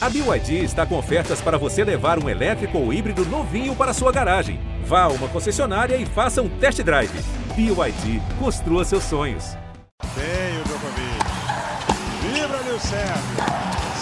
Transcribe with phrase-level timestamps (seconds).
[0.00, 4.12] A BYD está com ofertas para você levar um elétrico ou híbrido novinho para sua
[4.12, 4.60] garagem.
[4.84, 7.10] Vá a uma concessionária e faça um test drive.
[7.56, 9.56] BYD, construa seus sonhos.
[10.14, 11.18] Tem o Djokovic.
[12.22, 13.58] Vibra, Nil Sérgio.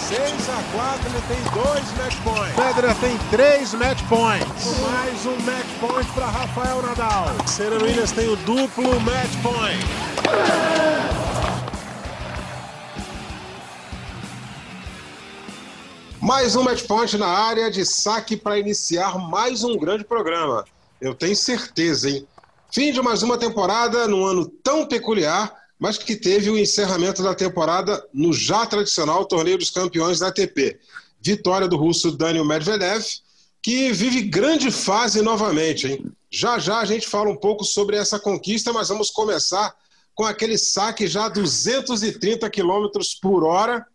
[0.07, 2.55] 6 a 4 ele tem dois match points.
[2.55, 4.79] Federer tem três match points.
[4.79, 7.47] Mais um match point para Rafael Nadal.
[7.47, 11.16] Serena Williams tem o duplo match point.
[16.27, 20.65] Mais um match point na área de saque para iniciar mais um grande programa.
[20.99, 22.27] Eu tenho certeza, hein?
[22.69, 27.33] Fim de mais uma temporada num ano tão peculiar mas que teve o encerramento da
[27.33, 30.77] temporada no já tradicional Torneio dos Campeões da ATP.
[31.21, 33.05] Vitória do russo Daniel Medvedev,
[33.63, 35.87] que vive grande fase novamente.
[35.87, 36.11] Hein?
[36.29, 39.73] Já já a gente fala um pouco sobre essa conquista, mas vamos começar
[40.13, 42.87] com aquele saque já a 230 km
[43.21, 43.87] por hora.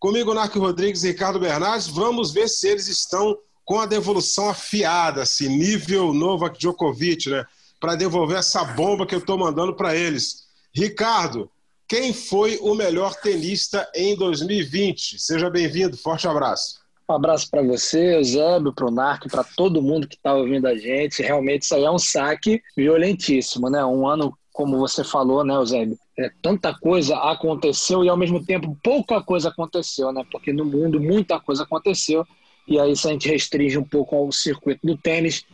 [0.00, 3.36] Comigo, Narco Rodrigues e Ricardo Bernardes, vamos ver se eles estão
[3.66, 7.44] com a devolução afiada, assim, nível Novak Djokovic, né?
[7.78, 10.44] Para devolver essa bomba que eu estou mandando para eles.
[10.74, 11.50] Ricardo,
[11.86, 15.18] quem foi o melhor tenista em 2020?
[15.18, 16.80] Seja bem-vindo, forte abraço.
[17.06, 20.74] Um abraço para você, Eusébio, para o Narco, para todo mundo que está ouvindo a
[20.74, 21.20] gente.
[21.20, 23.84] Realmente isso aí é um saque violentíssimo, né?
[23.84, 25.98] Um ano, como você falou, né, Eusébio?
[26.20, 30.22] É, tanta coisa aconteceu e ao mesmo tempo pouca coisa aconteceu, né?
[30.30, 32.26] Porque no mundo muita coisa aconteceu.
[32.68, 35.46] E aí, se a gente restringe um pouco ao circuito do tênis,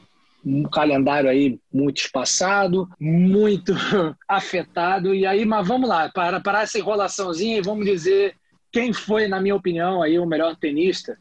[0.44, 3.72] um calendário aí muito espaçado, muito
[4.28, 5.14] afetado.
[5.14, 8.34] E aí, mas vamos lá, para parar essa enrolaçãozinha e vamos dizer
[8.72, 11.16] quem foi, na minha opinião, aí o melhor tenista.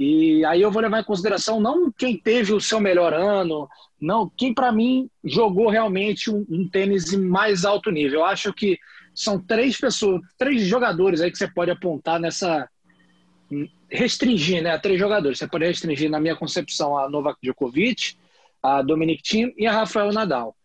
[0.00, 3.68] E aí eu vou levar em consideração não quem teve o seu melhor ano,
[4.00, 8.20] não quem para mim jogou realmente um, um tênis em mais alto nível.
[8.20, 8.78] Eu acho que
[9.14, 12.66] são três pessoas, três jogadores aí que você pode apontar nessa
[13.90, 14.78] restringir, né?
[14.78, 15.38] Três jogadores.
[15.38, 18.16] Você pode restringir, na minha concepção, a Novak Djokovic,
[18.62, 20.56] a Dominic Thiem e a Rafael Nadal.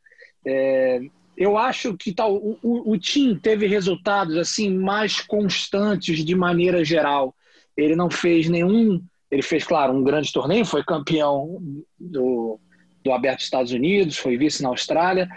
[0.46, 1.02] É,
[1.36, 6.86] eu acho que tal, o, o, o Thiem teve resultados assim mais constantes de maneira
[6.86, 7.36] geral.
[7.76, 9.02] Ele não fez nenhum.
[9.30, 11.62] Ele fez, claro, um grande torneio, foi campeão
[12.00, 12.60] do,
[13.04, 15.28] do Aberto dos Estados Unidos, foi vice na Austrália,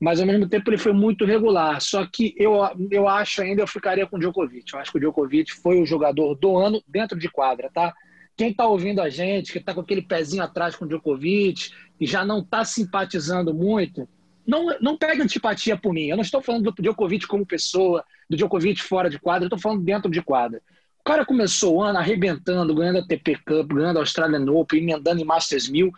[0.00, 1.80] mas ao mesmo tempo ele foi muito regular.
[1.80, 2.54] Só que eu,
[2.90, 4.72] eu acho ainda, eu ficaria com o Djokovic.
[4.72, 7.92] Eu acho que o Djokovic foi o jogador do ano dentro de quadra, tá?
[8.36, 12.06] Quem está ouvindo a gente, que está com aquele pezinho atrás com o Djokovic e
[12.06, 14.08] já não está simpatizando muito,
[14.46, 16.06] não, não pega antipatia por mim.
[16.06, 19.58] Eu não estou falando do Djokovic como pessoa, do Djokovic fora de quadra, eu estou
[19.58, 20.62] falando dentro de quadra.
[21.08, 25.18] O cara começou o ano arrebentando, ganhando a TP Cup, ganhando a Australian Open, emendando
[25.18, 25.90] em Masters 1000.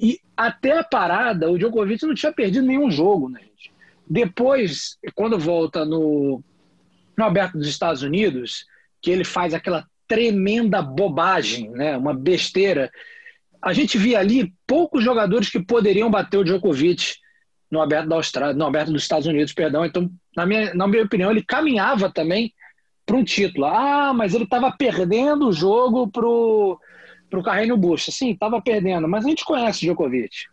[0.00, 3.70] E até a parada, o Djokovic não tinha perdido nenhum jogo, né, gente?
[4.08, 6.42] Depois, quando volta no,
[7.14, 8.64] no Aberto dos Estados Unidos,
[9.02, 11.94] que ele faz aquela tremenda bobagem, né?
[11.98, 12.90] uma besteira.
[13.60, 17.16] A gente via ali poucos jogadores que poderiam bater o Djokovic
[17.70, 19.84] no aberto da Austrália, no aberto dos Estados Unidos, perdão.
[19.84, 22.50] Então, na minha, na minha opinião, ele caminhava também
[23.04, 23.66] para um título.
[23.66, 26.78] Ah, mas ele estava perdendo o jogo pro
[27.30, 28.12] pro Carreño Busta.
[28.12, 30.46] Sim, estava perdendo, mas a gente conhece o Djokovic.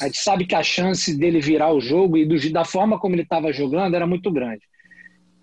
[0.00, 3.14] A gente sabe que a chance dele virar o jogo e do, da forma como
[3.14, 4.62] ele estava jogando era muito grande.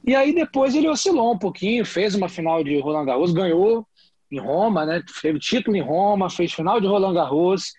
[0.05, 3.85] E aí depois ele oscilou um pouquinho, fez uma final de Roland Garros, ganhou
[4.31, 5.03] em Roma, né?
[5.21, 7.73] Teve título em Roma, fez final de Roland Garros.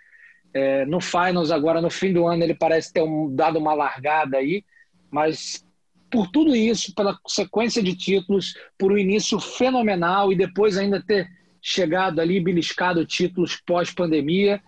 [0.52, 4.36] É, no Finals, agora no fim do ano, ele parece ter um, dado uma largada
[4.36, 4.64] aí,
[5.10, 5.64] mas
[6.10, 11.28] por tudo isso, pela sequência de títulos, por um início fenomenal e depois ainda ter
[11.62, 14.60] chegado ali, beliscado títulos pós-pandemia,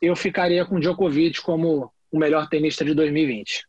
[0.00, 3.66] eu ficaria com Djokovic como o melhor tenista de 2020.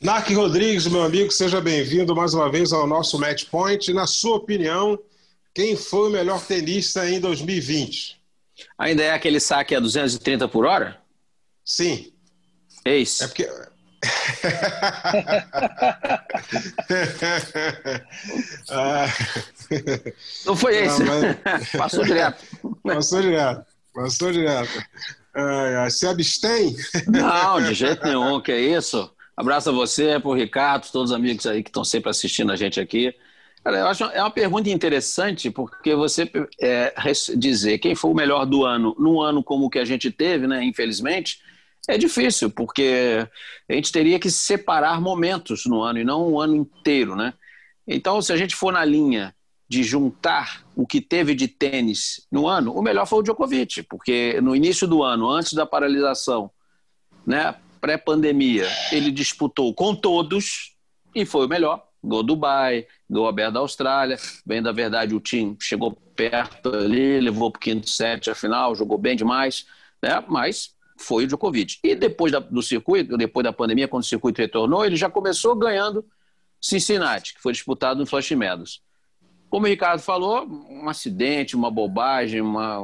[0.00, 3.92] Narc Rodrigues, meu amigo, seja bem-vindo mais uma vez ao nosso Match Point.
[3.92, 4.98] Na sua opinião,
[5.54, 8.20] quem foi o melhor tenista em 2020?
[8.76, 11.00] Ainda é aquele saque a 230 por hora?
[11.64, 12.12] Sim.
[12.84, 13.20] Eis.
[13.20, 13.48] É porque.
[20.46, 21.02] Não foi esse.
[21.02, 21.70] Não, mas...
[21.76, 22.44] Passou direto.
[22.82, 23.66] Passou direto.
[23.94, 24.84] Passou direto.
[25.90, 26.76] se abstém?
[27.08, 28.40] Não, de jeito nenhum.
[28.40, 29.10] Que é isso?
[29.36, 32.56] Abraço a você, para o Ricardo, todos os amigos aí que estão sempre assistindo a
[32.56, 33.14] gente aqui.
[33.64, 36.30] Cara, eu acho é uma pergunta interessante, porque você
[36.60, 36.92] é,
[37.34, 40.46] dizer quem foi o melhor do ano num ano como o que a gente teve,
[40.46, 41.40] né, infelizmente,
[41.88, 43.26] é difícil, porque
[43.68, 47.34] a gente teria que separar momentos no ano e não um ano inteiro, né?
[47.86, 49.34] Então, se a gente for na linha
[49.68, 54.40] de juntar o que teve de tênis no ano, o melhor foi o Djokovic, porque
[54.40, 56.50] no início do ano, antes da paralisação,
[57.26, 60.74] né, pré-pandemia, ele disputou com todos
[61.14, 61.86] e foi o melhor.
[62.02, 64.18] Gol Dubai, gol aberto da Austrália.
[64.44, 68.74] Bem da verdade, o time chegou perto ali, levou para o quinto set a final,
[68.74, 69.66] jogou bem demais,
[70.02, 70.22] né?
[70.28, 71.78] mas foi o Djokovic.
[71.82, 75.54] E depois da, do circuito, depois da pandemia, quando o circuito retornou, ele já começou
[75.54, 76.04] ganhando
[76.60, 78.82] Cincinnati, que foi disputado no Flush Meadows.
[79.50, 82.80] Como o Ricardo falou, um acidente, uma bobagem, uma,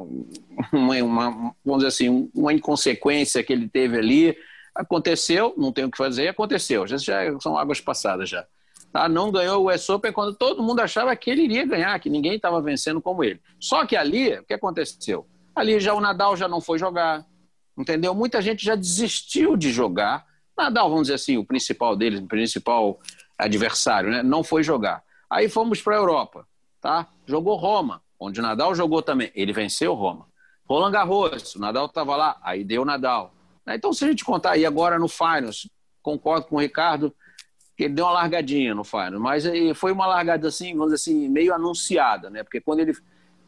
[0.73, 4.37] uma, uma, vamos dizer assim, uma inconsequência que ele teve ali.
[4.75, 6.87] Aconteceu, não tem o que fazer, aconteceu.
[6.87, 8.47] Já, já são águas passadas já.
[8.93, 9.09] Tá?
[9.09, 12.35] Não ganhou o US Open quando todo mundo achava que ele iria ganhar, que ninguém
[12.35, 13.41] estava vencendo como ele.
[13.59, 15.27] Só que ali, o que aconteceu?
[15.55, 17.25] Ali já o Nadal já não foi jogar,
[17.81, 18.15] entendeu?
[18.15, 20.27] Muita gente já desistiu de jogar.
[20.56, 23.00] Nadal, vamos dizer assim, o principal deles, o principal
[23.38, 24.23] adversário, né?
[24.23, 25.03] não foi jogar.
[25.29, 26.47] Aí fomos para a Europa
[26.81, 27.06] tá?
[27.27, 29.31] Jogou Roma, onde Nadal jogou também.
[29.35, 30.27] Ele venceu Roma.
[30.69, 33.35] Roland Garros, o Nadal estava lá, aí deu Nadal.
[33.69, 35.69] Então, se a gente contar aí agora no Finals,
[36.03, 37.15] concordo com o Ricardo,
[37.76, 39.44] que ele deu uma largadinha no Finals, mas
[39.75, 42.43] foi uma largada assim, vamos dizer assim, meio anunciada, né?
[42.43, 42.93] Porque quando ele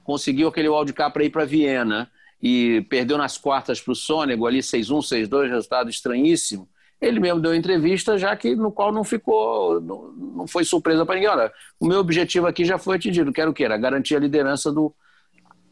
[0.05, 2.11] conseguiu aquele wildcard para ir para Viena
[2.43, 6.69] e perdeu nas quartas para o Sônego, ali 6-1, 6-2, resultado estranhíssimo,
[7.01, 11.17] ele mesmo deu entrevista, já que no qual não ficou, não, não foi surpresa para
[11.17, 11.31] ninguém.
[11.31, 13.65] Olha, o meu objetivo aqui já foi atingido, quero o quê?
[13.65, 14.95] Era garantir a liderança do,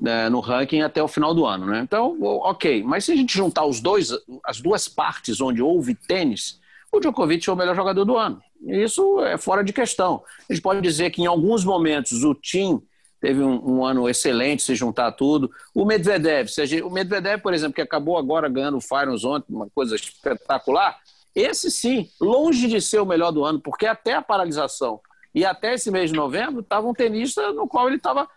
[0.01, 1.67] né, no ranking até o final do ano.
[1.67, 1.81] Né?
[1.81, 2.83] Então, ok.
[2.83, 4.11] Mas se a gente juntar os dois,
[4.45, 8.41] as duas partes onde houve tênis, o Djokovic é o melhor jogador do ano.
[8.67, 10.25] Isso é fora de questão.
[10.49, 12.83] A gente pode dizer que em alguns momentos o Tim
[13.21, 15.51] teve um, um, ano excelente se juntar tudo.
[15.75, 19.69] O Medvedev, gente, o Medvedev, por exemplo, que acabou agora ganhando o Finals ontem, uma
[19.71, 20.99] coisa espetacular,
[21.35, 25.01] esse sim, longe de ser o melhor do ano, porque até a paralisação
[25.35, 28.29] e até esse mês de novembro estava um tenista no qual ele estava,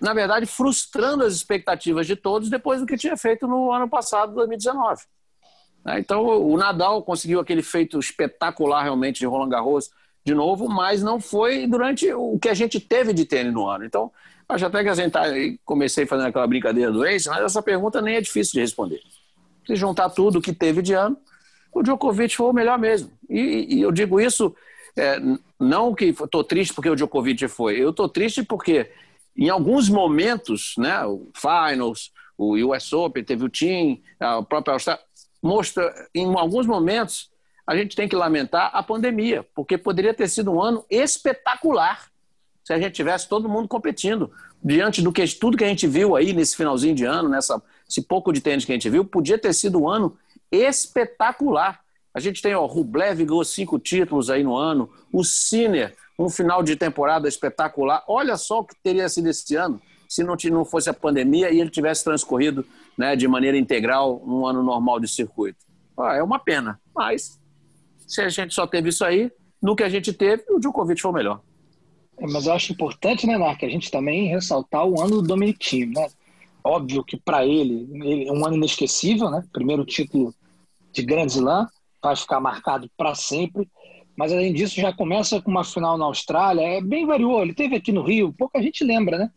[0.00, 4.34] na verdade, frustrando as expectativas de todos depois do que tinha feito no ano passado,
[4.34, 5.02] 2019.
[5.84, 6.00] Né?
[6.00, 9.90] Então, o Nadal conseguiu aquele feito espetacular realmente de Roland Garros
[10.26, 13.84] de novo, mas não foi durante o que a gente teve de tênis no ano.
[13.84, 14.10] Então,
[14.48, 15.22] acho até que a gente tá,
[15.64, 19.00] comecei fazendo aquela brincadeira do ex, mas essa pergunta nem é difícil de responder.
[19.64, 21.16] Se juntar tudo o que teve de ano,
[21.72, 23.08] o Djokovic foi o melhor mesmo.
[23.30, 24.52] E, e eu digo isso
[24.96, 25.20] é,
[25.60, 28.90] não que estou triste porque o Djokovic foi, eu estou triste porque
[29.36, 35.04] em alguns momentos, né, o Finals, o US Open, teve o Team, a própria Austrália,
[35.40, 37.30] mostra, em alguns momentos,
[37.66, 42.06] a gente tem que lamentar a pandemia, porque poderia ter sido um ano espetacular
[42.62, 44.30] se a gente tivesse todo mundo competindo.
[44.62, 48.02] Diante do que tudo que a gente viu aí nesse finalzinho de ano, nessa, esse
[48.02, 50.16] pouco de tênis que a gente viu, podia ter sido um ano
[50.50, 51.80] espetacular.
[52.12, 56.62] A gente tem, ó, Rublev ganhou cinco títulos aí no ano, o Sinner, um final
[56.62, 58.02] de temporada espetacular.
[58.08, 61.60] Olha só o que teria sido esse ano se não, não fosse a pandemia e
[61.60, 62.64] ele tivesse transcorrido
[62.96, 65.64] né, de maneira integral um ano normal de circuito.
[65.98, 67.38] Ah, é uma pena, mas
[68.06, 69.30] se a gente só teve isso aí,
[69.62, 71.40] no que a gente teve, o Djokovic foi o melhor.
[72.18, 75.58] É, mas eu acho importante, né, Mark, a gente também ressaltar o ano do Dominic
[75.58, 76.08] Thiem, né?
[76.64, 79.44] Óbvio que para ele, ele é um ano inesquecível, né?
[79.52, 80.34] Primeiro título
[80.92, 81.68] de Grand Slam,
[82.02, 83.68] vai ficar marcado para sempre.
[84.16, 86.62] Mas além disso, já começa com uma final na Austrália.
[86.62, 87.42] É bem variou.
[87.42, 89.30] Ele teve aqui no Rio, pouca gente lembra, né?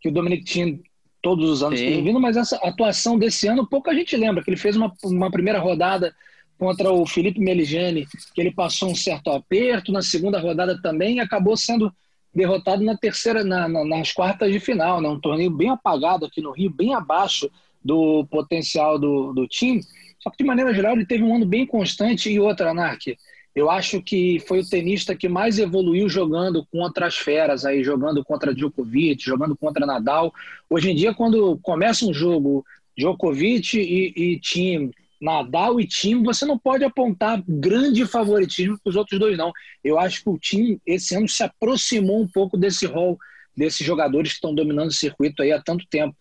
[0.00, 0.82] Que o Dominic Thiem
[1.22, 1.86] todos os anos Sim.
[1.86, 5.30] tem vindo, mas essa atuação desse ano pouca gente lembra que ele fez uma, uma
[5.30, 6.14] primeira rodada
[6.58, 11.20] contra o Felipe Meligeni, que ele passou um certo aperto, na segunda rodada também e
[11.20, 11.92] acabou sendo
[12.34, 15.08] derrotado na terceira, na, na, nas quartas de final, né?
[15.08, 17.50] um torneio bem apagado aqui no Rio, bem abaixo
[17.84, 19.82] do potencial do, do time.
[20.18, 23.16] Só que, de maneira geral, ele teve um ano bem constante e outra, Anarque.
[23.54, 28.24] Eu acho que foi o tenista que mais evoluiu jogando contra as feras, aí, jogando
[28.24, 30.34] contra Djokovic, jogando contra Nadal.
[30.68, 32.64] Hoje em dia, quando começa um jogo
[32.98, 34.90] Djokovic e, e time
[35.24, 39.50] Nadal e time, você não pode apontar grande favoritismo para os outros dois, não.
[39.82, 43.18] Eu acho que o time, esse ano, se aproximou um pouco desse rol
[43.56, 46.16] desses jogadores que estão dominando o circuito aí há tanto tempo.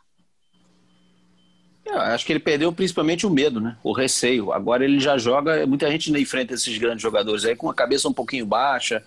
[1.86, 3.76] Eu acho que ele perdeu principalmente o medo, né?
[3.84, 4.54] O receio.
[4.54, 8.14] Agora ele já joga, muita gente enfrenta esses grandes jogadores aí com a cabeça um
[8.14, 9.04] pouquinho baixa,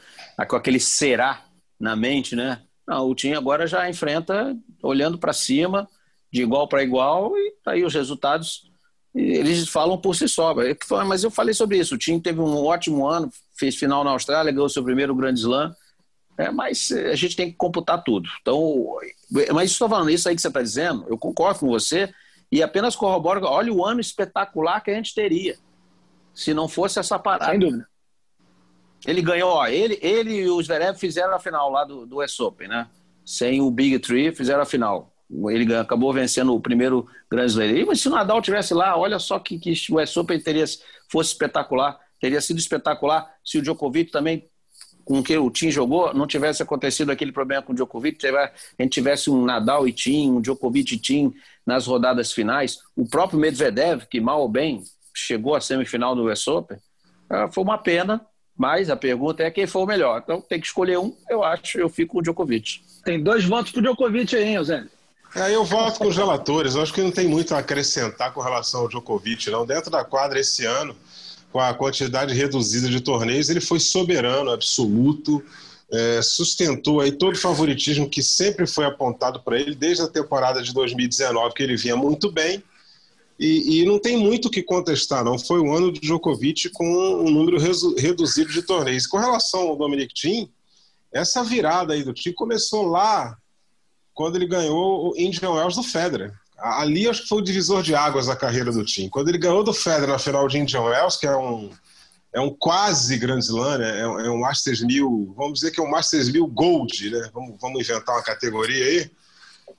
[0.46, 1.42] com aquele será
[1.80, 2.60] na mente, né?
[2.86, 5.88] Não, o time agora já enfrenta olhando para cima,
[6.30, 8.70] de igual para igual, e tá aí os resultados
[9.16, 10.54] eles falam por si só.
[11.06, 11.94] Mas eu falei sobre isso.
[11.94, 15.74] O time teve um ótimo ano, fez final na Austrália, ganhou seu primeiro grande slam.
[16.38, 18.28] É, mas a gente tem que computar tudo.
[18.42, 18.98] Então,
[19.54, 22.12] mas estou falando isso aí que você está dizendo, eu concordo com você
[22.52, 23.46] e apenas corroboro.
[23.46, 25.56] Olha o ano espetacular que a gente teria
[26.34, 27.50] se não fosse essa parada.
[27.50, 27.88] Sem dúvida.
[29.06, 32.38] Ele ganhou, ó, ele, ele e o Zverev fizeram a final lá do, do US
[32.40, 32.86] Open, né?
[33.24, 35.15] Sem o Big Tree, fizeram a final.
[35.30, 37.86] Ele acabou vencendo o primeiro Grand Slam.
[37.86, 40.64] Mas se o Nadal tivesse lá, olha só que, que o US Open teria,
[41.10, 41.98] fosse espetacular.
[42.20, 44.48] Teria sido espetacular se o Djokovic também
[45.06, 48.90] com que o Tim jogou, não tivesse acontecido aquele problema com o Djokovic, a gente
[48.90, 51.32] tivesse um Nadal e Tim, um Djokovic e Tim
[51.64, 54.82] nas rodadas finais, o próprio Medvedev, que mal ou bem
[55.14, 56.76] chegou à semifinal do US Open,
[57.30, 58.20] ah, foi uma pena,
[58.58, 60.20] mas a pergunta é quem foi o melhor.
[60.24, 62.80] Então tem que escolher um, eu acho, eu fico com o Djokovic.
[63.04, 64.86] Tem dois votos pro Djokovic aí, hein, Zé?
[65.36, 66.74] É, eu voto com os relatores.
[66.74, 69.66] Eu acho que não tem muito a acrescentar com relação ao Djokovic, não.
[69.66, 70.96] Dentro da quadra esse ano,
[71.52, 75.44] com a quantidade reduzida de torneios, ele foi soberano, absoluto,
[75.92, 80.62] é, sustentou aí todo o favoritismo que sempre foi apontado para ele desde a temporada
[80.62, 82.64] de 2019, que ele vinha muito bem.
[83.38, 85.38] E, e, não tem muito o que contestar, não.
[85.38, 89.06] Foi o ano de Djokovic com um número reduzido de torneios.
[89.06, 90.50] Com relação ao Dominic Thiem,
[91.12, 93.36] essa virada aí do Thiem começou lá
[94.16, 96.32] quando ele ganhou o Indian Wells do Federer.
[96.58, 99.10] Ali acho que foi o divisor de águas da carreira do Thiem.
[99.10, 101.70] Quando ele ganhou do Federer na final de Indian Wells, que é um,
[102.32, 104.00] é um quase Grand Slam, né?
[104.00, 107.30] é, um, é um Masters 1000, vamos dizer que é um Masters 1000 Gold, né?
[107.34, 109.10] vamos, vamos inventar uma categoria aí.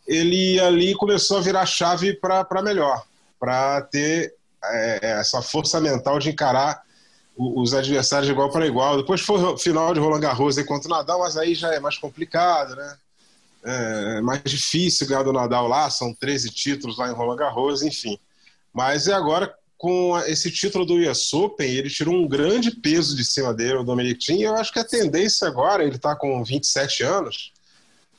[0.08, 3.03] Ele ali começou a virar chave para melhor
[3.39, 6.84] para ter é, é, essa força mental de encarar
[7.36, 8.98] os adversários de igual para igual.
[8.98, 11.98] Depois foi o final de Roland Garros contra o Nadal, mas aí já é mais
[11.98, 12.98] complicado, né?
[13.64, 17.82] É, é mais difícil ganhar do Nadal lá, são 13 títulos lá em Roland Garros,
[17.82, 18.18] enfim.
[18.74, 23.24] Mas é agora com esse título do US Open, ele tirou um grande peso de
[23.24, 26.44] cima dele, o Dominic Thiem, e eu acho que a tendência agora, ele está com
[26.44, 27.54] 27 anos,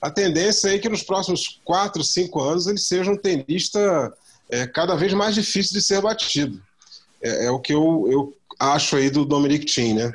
[0.00, 4.12] a tendência é que nos próximos 4, 5 anos ele seja um tenista
[4.49, 6.62] é cada vez mais difícil de ser batido.
[7.21, 10.12] É, é o que eu, eu acho aí do Dominic Thiem, né?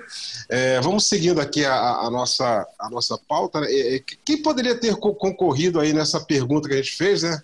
[0.50, 3.60] É, vamos seguindo aqui a, a, nossa, a nossa pauta.
[3.64, 7.42] É, quem poderia ter concorrido aí nessa pergunta que a gente fez, né?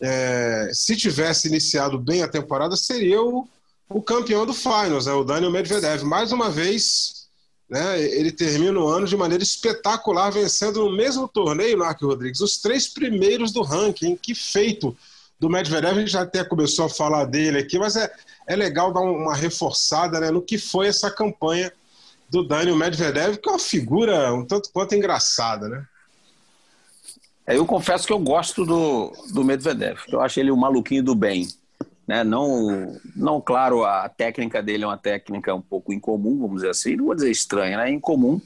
[0.00, 3.48] É, se tivesse iniciado bem a temporada, seria o,
[3.88, 5.12] o campeão do Finals, né?
[5.12, 6.02] o Daniel Medvedev.
[6.02, 7.26] Mais uma vez,
[7.68, 12.58] né, ele termina o ano de maneira espetacular, vencendo no mesmo torneio, Mark Rodrigues, os
[12.58, 14.16] três primeiros do ranking.
[14.16, 14.96] Que feito!
[15.42, 18.08] Do Medvedev, a gente até começou a falar dele aqui, mas é,
[18.46, 21.72] é legal dar uma reforçada né, no que foi essa campanha
[22.30, 25.84] do Daniel Medvedev, que é uma figura um tanto quanto engraçada, né?
[27.44, 29.98] É, eu confesso que eu gosto do, do Medvedev.
[30.12, 31.48] Eu acho ele o um maluquinho do bem.
[32.06, 32.22] Né?
[32.22, 36.94] Não, não, claro, a técnica dele é uma técnica um pouco incomum, vamos dizer assim.
[36.94, 37.90] Não vou dizer estranha, né?
[37.90, 38.40] Incomum,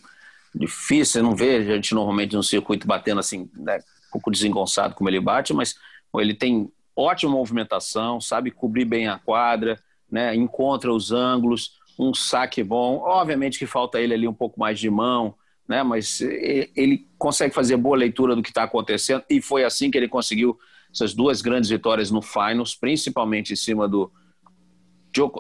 [0.55, 1.23] difícil.
[1.23, 3.81] Não vê a gente normalmente no circuito batendo assim, né?
[4.09, 5.75] um pouco desengonçado como ele bate, mas
[6.19, 9.79] ele tem ótima movimentação, sabe cobrir bem a quadra,
[10.11, 10.35] né?
[10.35, 12.99] encontra os ângulos, um saque bom.
[12.99, 15.35] Obviamente que falta ele ali um pouco mais de mão,
[15.69, 15.83] né?
[15.83, 20.09] mas ele consegue fazer boa leitura do que está acontecendo e foi assim que ele
[20.09, 20.59] conseguiu
[20.93, 24.11] essas duas grandes vitórias no Finals, principalmente em cima do,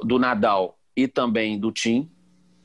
[0.05, 2.11] do Nadal e também do Tim.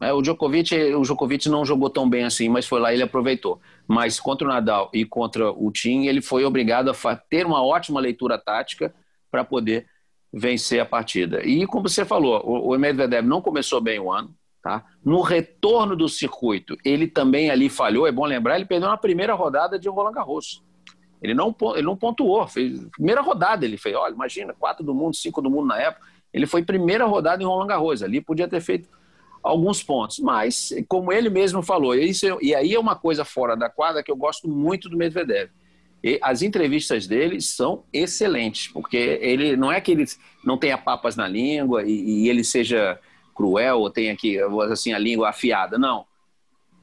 [0.02, 3.04] É, o Djokovic, o Djokovic não jogou tão bem assim, mas foi lá e ele
[3.04, 3.62] aproveitou.
[3.88, 8.00] Mas contra o Nadal e contra o Tim, ele foi obrigado a ter uma ótima
[8.00, 8.94] leitura tática
[9.30, 9.86] para poder
[10.34, 11.46] vencer a partida.
[11.46, 14.84] E como você falou, o Medvedev não começou bem o ano, tá?
[15.06, 18.08] No retorno do circuito, ele também ali falhou.
[18.08, 20.64] É bom lembrar, ele perdeu na primeira rodada de Roland Garros.
[21.22, 22.48] Ele não, ele não pontuou.
[22.48, 23.96] Fez, primeira rodada ele fez.
[23.96, 26.08] Olha, imagina, quatro do mundo, cinco do mundo na época.
[26.34, 28.02] Ele foi primeira rodada em Roland Garros.
[28.02, 28.90] Ali podia ter feito
[29.44, 30.20] alguns pontos.
[30.20, 34.12] Mas, como ele mesmo falou, isso, e aí é uma coisa fora da quadra que
[34.12, 35.50] eu gosto muito do Medvedev.
[36.04, 40.06] E as entrevistas dele são excelentes, porque ele não é que ele
[40.44, 43.00] não tenha papas na língua e, e ele seja
[43.36, 44.40] cruel ou tenha aqui
[44.72, 46.06] assim a língua afiada, não.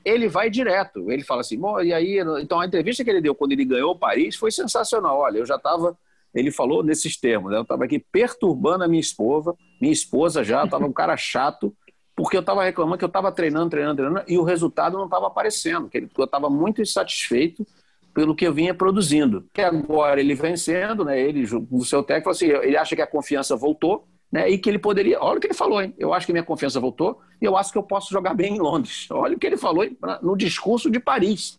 [0.05, 1.11] Ele vai direto.
[1.11, 4.37] Ele fala assim, e aí, então a entrevista que ele deu quando ele ganhou Paris
[4.37, 5.19] foi sensacional.
[5.19, 5.99] Olha, eu já estava
[6.35, 7.59] ele falou nesses termos, né?
[7.59, 11.75] eu estava aqui perturbando a minha esposa, minha esposa já estava um cara chato,
[12.19, 15.29] porque eu estava reclamando que eu estava treinando, treinando, treinando, e o resultado não estava
[15.29, 17.65] aparecendo, que eu estava muito insatisfeito
[18.13, 19.47] pelo que eu vinha produzindo.
[19.55, 23.55] Que agora ele vencendo, né, ele, o seu técnico, assim, ele acha que a confiança
[23.55, 25.21] voltou, né, e que ele poderia.
[25.21, 25.95] Olha o que ele falou, hein?
[25.97, 28.59] Eu acho que minha confiança voltou e eu acho que eu posso jogar bem em
[28.59, 29.07] Londres.
[29.13, 29.97] Olha o que ele falou hein?
[30.21, 31.57] no discurso de Paris.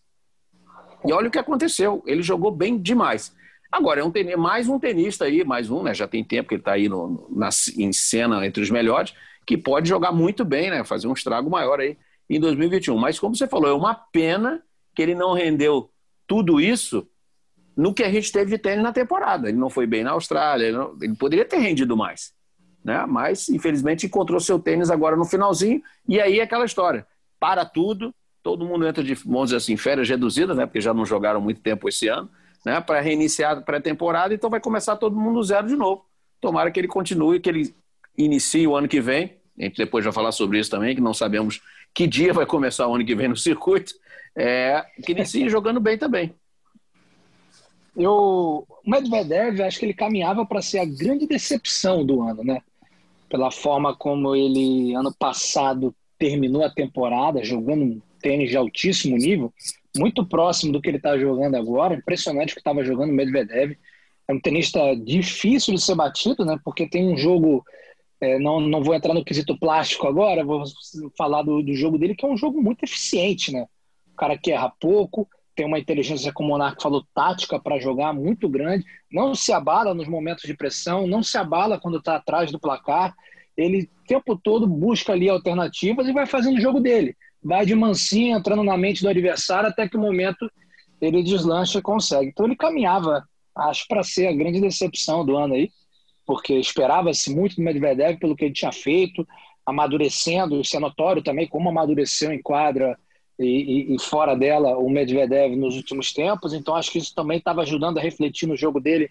[1.06, 2.04] E olha o que aconteceu.
[2.06, 3.34] Ele jogou bem demais.
[3.72, 5.94] Agora, é um mais um tenista aí, mais um, né?
[5.94, 7.48] Já tem tempo que ele está aí no, na,
[7.78, 9.14] em cena entre os melhores
[9.46, 10.84] que pode jogar muito bem, né?
[10.84, 11.98] Fazer um estrago maior aí
[12.30, 12.98] em 2021.
[12.98, 14.62] Mas como você falou, é uma pena
[14.96, 15.90] que ele não rendeu
[16.28, 17.08] tudo isso
[17.76, 19.48] no que a gente teve de tênis na temporada.
[19.48, 22.34] Ele não foi bem na Austrália, ele, não, ele poderia ter rendido mais.
[22.84, 23.06] Né?
[23.08, 27.08] Mas, infelizmente, encontrou seu tênis agora no finalzinho, e aí é aquela história.
[27.40, 30.66] Para tudo, todo mundo entra de, vamos dizer assim, férias reduzidas, né?
[30.66, 32.30] Porque já não jogaram muito tempo esse ano,
[32.66, 32.82] né?
[32.82, 36.06] Para reiniciar a pré-temporada, então vai começar todo mundo zero de novo.
[36.42, 37.74] Tomara que ele continue, que ele
[38.26, 41.14] inicie o ano que vem a gente depois vai falar sobre isso também, que não
[41.14, 41.62] sabemos
[41.94, 43.94] que dia vai começar o ano que vem no circuito,
[44.36, 46.34] é, que inicie jogando bem também.
[47.96, 52.62] Eu, o Medvedev, acho que ele caminhava para ser a grande decepção do ano, né?
[53.28, 59.54] Pela forma como ele, ano passado, terminou a temporada jogando um tênis de altíssimo nível,
[59.98, 61.96] muito próximo do que ele está jogando agora.
[61.96, 63.78] Impressionante o que estava jogando o Medvedev.
[64.28, 66.58] É um tenista difícil de ser batido, né?
[66.64, 67.66] Porque tem um jogo.
[68.22, 70.64] É, não, não vou entrar no quesito plástico agora, vou
[71.18, 73.66] falar do, do jogo dele, que é um jogo muito eficiente, né?
[74.12, 78.14] O cara que erra pouco, tem uma inteligência, como o Monark falou, tática para jogar
[78.14, 82.52] muito grande, não se abala nos momentos de pressão, não se abala quando está atrás
[82.52, 83.16] do placar.
[83.56, 87.76] Ele o tempo todo busca ali alternativas e vai fazendo o jogo dele vai de
[87.76, 90.52] mansinho, entrando na mente do adversário, até que o momento
[91.02, 92.30] ele deslancha e consegue.
[92.30, 93.24] Então ele caminhava,
[93.56, 95.72] acho, para ser a grande decepção do ano aí,
[96.30, 99.28] porque esperava-se muito do Medvedev pelo que ele tinha feito,
[99.66, 102.96] amadurecendo, isso é notório também como amadureceu em quadra
[103.40, 107.40] e, e, e fora dela o Medvedev nos últimos tempos, então acho que isso também
[107.40, 109.10] estava ajudando a refletir no jogo dele,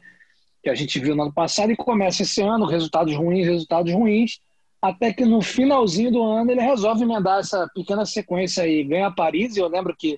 [0.63, 4.39] que a gente viu no ano passado, e começa esse ano, resultados ruins, resultados ruins,
[4.81, 9.57] até que no finalzinho do ano ele resolve emendar essa pequena sequência aí, ganha Paris,
[9.57, 10.17] e eu lembro que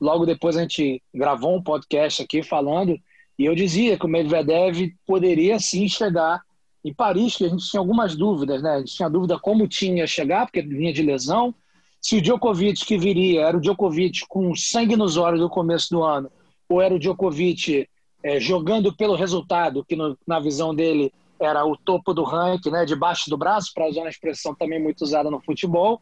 [0.00, 2.98] logo depois a gente gravou um podcast aqui falando,
[3.40, 6.42] e eu dizia que o Medvedev poderia sim chegar
[6.84, 8.72] em Paris, que a gente tinha algumas dúvidas, né?
[8.72, 11.54] A gente tinha dúvida como tinha chegar, porque vinha de lesão,
[12.02, 16.02] se o Djokovic que viria era o Djokovic com sangue nos olhos no começo do
[16.02, 16.30] ano,
[16.68, 17.88] ou era o Djokovic
[18.22, 22.84] é, jogando pelo resultado, que no, na visão dele era o topo do ranking, né,
[22.84, 25.98] debaixo do braço, para usar uma expressão também muito usada no futebol.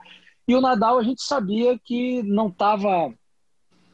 [0.49, 3.15] E o Nadal a gente sabia que não estava,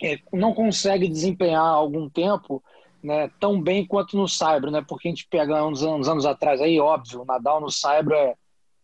[0.03, 2.63] é, não consegue desempenhar algum tempo
[3.05, 4.83] né, tão bem quanto no Saibro, né?
[4.87, 8.35] Porque a gente pega uns, uns anos atrás aí, óbvio, o Nadal no Saibro é,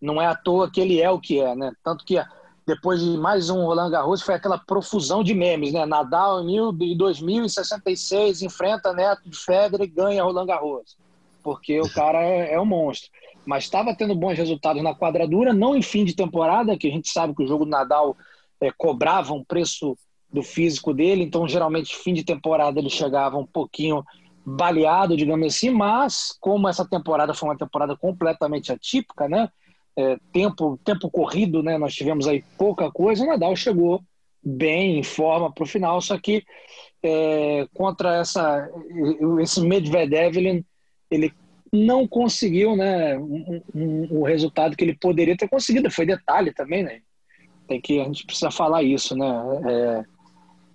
[0.00, 1.72] não é à toa que ele é o que é, né?
[1.82, 2.22] Tanto que
[2.66, 5.86] depois de mais um Roland Garros foi aquela profusão de memes, né?
[5.86, 10.96] Nadal em 2066 enfrenta Neto de Federer e ganha Roland Garros
[11.42, 13.10] porque o cara é, é um monstro.
[13.44, 17.08] Mas estava tendo bons resultados na quadradura, não em fim de temporada, que a gente
[17.08, 18.16] sabe que o jogo do Nadal
[18.60, 19.96] é, cobrava um preço
[20.32, 24.04] do físico dele, então geralmente fim de temporada ele chegava um pouquinho
[24.44, 29.48] baleado, digamos assim, mas como essa temporada foi uma temporada completamente atípica, né?
[29.96, 31.76] É, tempo, tempo corrido, né?
[31.76, 34.02] Nós tivemos aí pouca coisa, o Nadal chegou
[34.42, 36.44] bem em forma para o final, só que
[37.02, 38.70] é, contra essa,
[39.40, 40.64] esse Medvedev ele
[41.10, 41.34] ele
[41.72, 45.90] não conseguiu né, um, um, o resultado que ele poderia ter conseguido.
[45.90, 47.00] Foi detalhe também, né?
[47.66, 49.26] Tem que, a gente precisa falar isso, né?
[49.68, 50.04] É,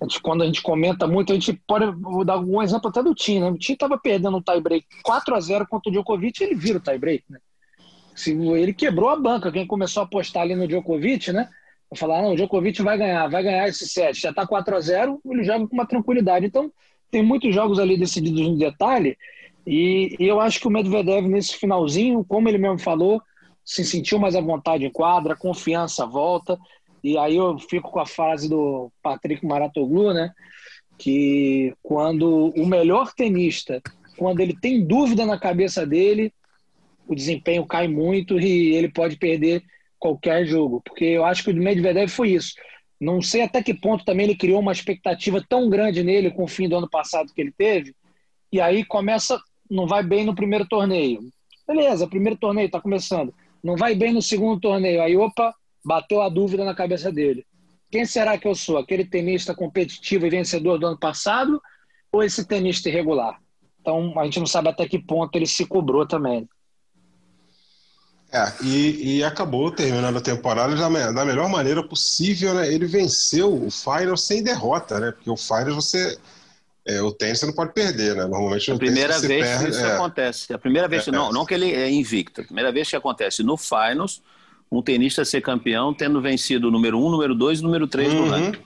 [0.06, 3.14] gente, quando a gente comenta muito, a gente pode vou dar algum exemplo até do
[3.14, 3.50] Tim, né?
[3.50, 6.82] O Tim estava perdendo um tie-break 4 a 0 contra o Djokovic, ele vira o
[6.82, 7.40] tie-break, né?
[8.58, 11.50] Ele quebrou a banca, quem começou a apostar ali no Djokovic, né?
[11.96, 15.22] Falar, não, o Djokovic vai ganhar, vai ganhar esse set, já está 4 a 0
[15.26, 16.46] ele joga com uma tranquilidade.
[16.46, 16.72] Então,
[17.12, 19.18] tem muitos jogos ali decididos no detalhe
[19.66, 23.22] e, e, eu acho que o Medvedev, nesse finalzinho, como ele mesmo falou,
[23.64, 26.60] se sentiu mais à vontade em quadra, confiança volta.
[27.06, 30.32] E aí eu fico com a frase do Patrick Maratoglu, né?
[30.98, 33.80] Que quando o melhor tenista,
[34.18, 36.34] quando ele tem dúvida na cabeça dele,
[37.08, 39.64] o desempenho cai muito e ele pode perder
[40.00, 40.82] qualquer jogo.
[40.82, 42.56] Porque eu acho que o Medvedev foi isso.
[43.00, 46.48] Não sei até que ponto também ele criou uma expectativa tão grande nele com o
[46.48, 47.94] fim do ano passado que ele teve.
[48.52, 49.40] E aí começa
[49.70, 51.20] não vai bem no primeiro torneio.
[51.68, 53.32] Beleza, primeiro torneio está começando.
[53.64, 55.02] Não vai bem no segundo torneio.
[55.02, 55.54] Aí, opa,
[55.86, 57.46] bateu a dúvida na cabeça dele.
[57.92, 58.78] Quem será que eu sou?
[58.78, 61.62] Aquele tenista competitivo e vencedor do ano passado
[62.12, 63.40] ou esse tenista irregular?
[63.80, 66.50] Então, a gente não sabe até que ponto ele se cobrou também.
[68.34, 72.68] É, e, e acabou terminando a temporada da, da melhor maneira possível, né?
[72.68, 75.12] Ele venceu o Final sem derrota, né?
[75.12, 76.18] Porque o Final você
[76.86, 78.26] é, o tênis você não pode perder, né?
[78.26, 79.96] Normalmente a primeira vez perde, isso é.
[79.96, 80.54] acontece.
[80.54, 81.34] A primeira vez, é, não, é.
[81.34, 82.42] não que ele é invicto.
[82.42, 84.22] A primeira vez que acontece no finals,
[84.80, 88.14] um tenista ser campeão tendo vencido o número 1, um, número 2 e número 3
[88.14, 88.24] uhum.
[88.24, 88.60] do ranking.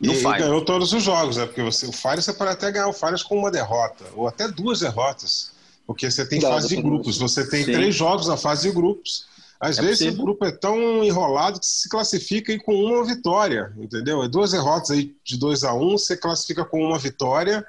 [0.00, 1.46] No e, e ganhou todos os jogos, né?
[1.46, 4.46] Porque você, o Finals você pode até ganhar o Finals com uma derrota, ou até
[4.46, 5.52] duas derrotas.
[5.86, 7.18] Porque você tem fase de grupos.
[7.18, 7.72] Você tem Sim.
[7.72, 9.26] três jogos na fase de grupos.
[9.58, 10.20] Às é vezes possível.
[10.20, 14.22] o grupo é tão enrolado que se classifica aí com uma vitória, entendeu?
[14.22, 17.66] É duas derrotas aí de 2 a 1 um, você classifica com uma vitória.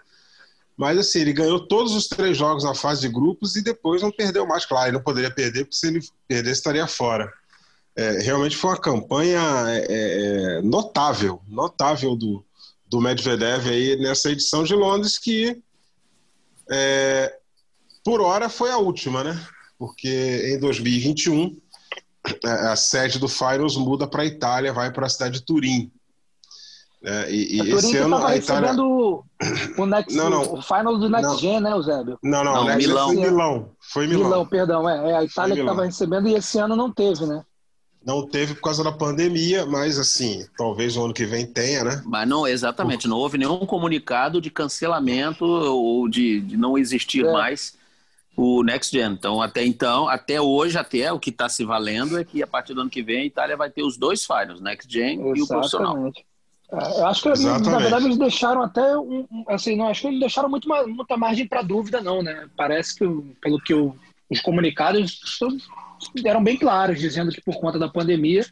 [0.77, 4.11] Mas assim, ele ganhou todos os três jogos na fase de grupos e depois não
[4.11, 4.65] perdeu mais.
[4.65, 7.31] Claro, ele não poderia perder, porque se ele perdesse estaria fora.
[7.99, 12.45] É, realmente foi uma campanha é, é, notável, notável do,
[12.87, 15.61] do Medvedev aí nessa edição de Londres, que
[16.71, 17.37] é,
[18.01, 19.37] por hora foi a última, né?
[19.77, 21.57] Porque em 2021
[22.45, 25.91] a sede do Finals muda para a Itália, vai para a cidade de Turim.
[27.03, 31.31] É, e, e esse ano a Itália o, next, não, não, o final do Next
[31.31, 32.17] não, Gen, né, Eusébio?
[32.23, 33.07] Não, não, não Milão.
[33.07, 33.71] foi Milão.
[33.81, 34.23] Foi Milão.
[34.23, 37.43] Milão, perdão, é, é a Itália que estava recebendo e esse ano não teve, né?
[38.05, 42.01] Não teve por causa da pandemia, mas assim, talvez o ano que vem tenha, né?
[42.05, 47.31] Mas não, exatamente, não houve nenhum comunicado de cancelamento ou de, de não existir é.
[47.31, 47.77] mais
[48.39, 49.11] o Next Gen.
[49.11, 52.73] Então, até então, até hoje, até o que está se valendo é que a partir
[52.73, 55.39] do ano que vem a Itália vai ter os dois finals, Next Gen Exatamente.
[55.39, 56.11] e o profissional.
[56.71, 57.69] É, eu acho que, Exatamente.
[57.69, 61.45] na verdade, eles deixaram até um, assim, não acho que eles deixaram muito, muita margem
[61.45, 62.47] para dúvida, não, né?
[62.55, 63.05] Parece que,
[63.41, 63.93] pelo que eu,
[64.29, 65.19] os comunicados
[66.25, 68.45] eram bem claros, dizendo que por conta da pandemia,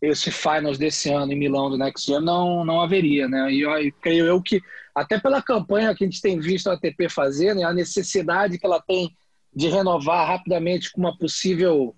[0.00, 3.50] esse finals desse ano em Milão do Next Gen não, não haveria, né?
[3.52, 4.60] E eu creio eu que,
[4.94, 8.66] até pela campanha que a gente tem visto a ATP fazer, né, a necessidade que
[8.66, 9.10] ela tem
[9.54, 11.94] de renovar rapidamente com uma possível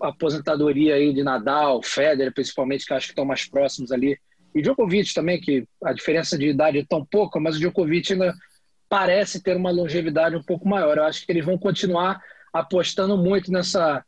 [0.00, 4.16] aposentadoria aí de Nadal, Federer, principalmente, que acho que estão mais próximos ali
[4.56, 8.34] e Djokovic também, que a diferença de idade é tão pouca, mas o Djokovic ainda
[8.88, 10.96] parece ter uma longevidade um pouco maior.
[10.96, 12.18] Eu acho que eles vão continuar
[12.54, 14.02] apostando muito nessa,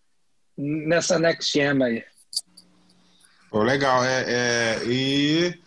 [0.59, 2.05] nessa next gen aí.
[3.51, 5.59] Oh, legal, é, é, e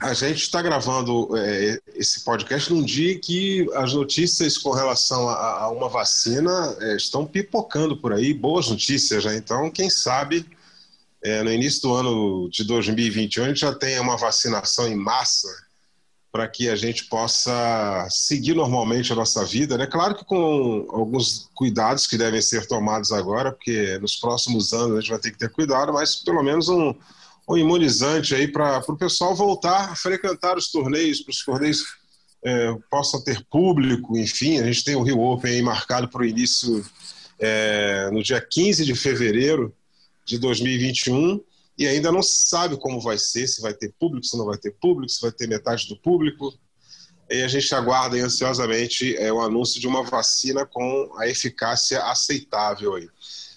[0.00, 5.62] a gente está gravando é, esse podcast num dia que as notícias com relação a,
[5.62, 9.36] a uma vacina é, estão pipocando por aí, boas notícias, né?
[9.36, 10.46] Então, quem sabe
[11.22, 15.48] é, no início do ano de 2021 a gente já tenha uma vacinação em massa
[16.34, 19.86] para que a gente possa seguir normalmente a nossa vida, né?
[19.86, 25.00] Claro que com alguns cuidados que devem ser tomados agora, porque nos próximos anos a
[25.00, 26.92] gente vai ter que ter cuidado, mas pelo menos um,
[27.48, 31.84] um imunizante aí para o pessoal voltar a frequentar os torneios, para os torneios
[32.44, 36.26] é, possam ter público, enfim, a gente tem o Rio Open aí marcado para o
[36.26, 36.84] início
[37.38, 39.72] é, no dia 15 de fevereiro,
[40.26, 41.40] de 2021
[41.76, 44.56] e ainda não se sabe como vai ser, se vai ter público, se não vai
[44.56, 46.52] ter público, se vai ter metade do público.
[47.28, 52.94] E a gente aguarda ansiosamente é, o anúncio de uma vacina com a eficácia aceitável.
[52.94, 53.08] Aí.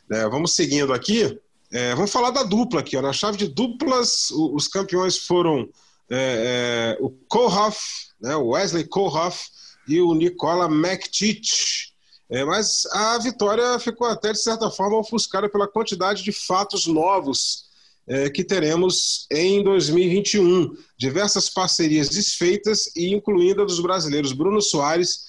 [0.10, 1.40] É, vamos seguindo aqui.
[1.72, 2.98] É, vamos falar da dupla aqui.
[2.98, 3.02] Ó.
[3.02, 5.70] Na chave de duplas, o, os campeões foram
[6.10, 9.48] é, é o Kohoff, né, o Wesley Kohoff
[9.88, 11.94] e o Nicola McTeach.
[12.30, 17.67] É, mas a vitória ficou até, de certa forma, ofuscada pela quantidade de fatos novos
[18.08, 20.76] é, que teremos em 2021.
[20.98, 25.28] Diversas parcerias desfeitas, e incluindo a dos brasileiros Bruno Soares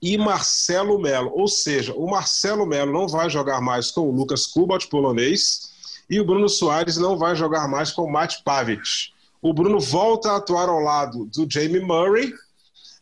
[0.00, 1.32] e Marcelo Melo.
[1.34, 5.70] Ou seja, o Marcelo Melo não vai jogar mais com o Lucas Kubalt, polonês,
[6.08, 9.12] e o Bruno Soares não vai jogar mais com o Matt Pavic.
[9.40, 12.32] O Bruno volta a atuar ao lado do Jamie Murray,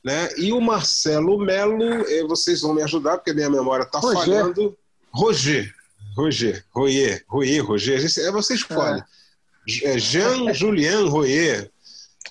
[0.05, 0.29] né?
[0.37, 4.77] E o Marcelo Melo, eh, vocês vão me ajudar, porque minha memória está falhando.
[5.12, 5.76] Roger.
[6.16, 6.64] Roger.
[6.74, 7.24] Royer.
[7.29, 8.00] Royer, Roger.
[8.18, 9.02] É você escolhe.
[9.83, 9.94] É.
[9.94, 11.70] é Jean Julien Royer.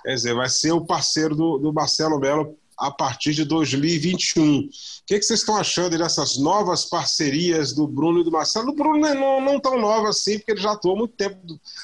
[0.03, 4.59] Quer dizer, vai ser o parceiro do, do Marcelo Melo a partir de 2021.
[4.59, 4.69] O
[5.05, 8.71] que, que vocês estão achando dessas novas parcerias do Bruno e do Marcelo?
[8.71, 11.39] O Bruno não, não tão nova assim, porque ele já atuou muito tempo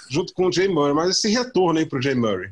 [0.09, 2.51] junto com o Jay Murray, mas esse retorno aí para o Jay Murray.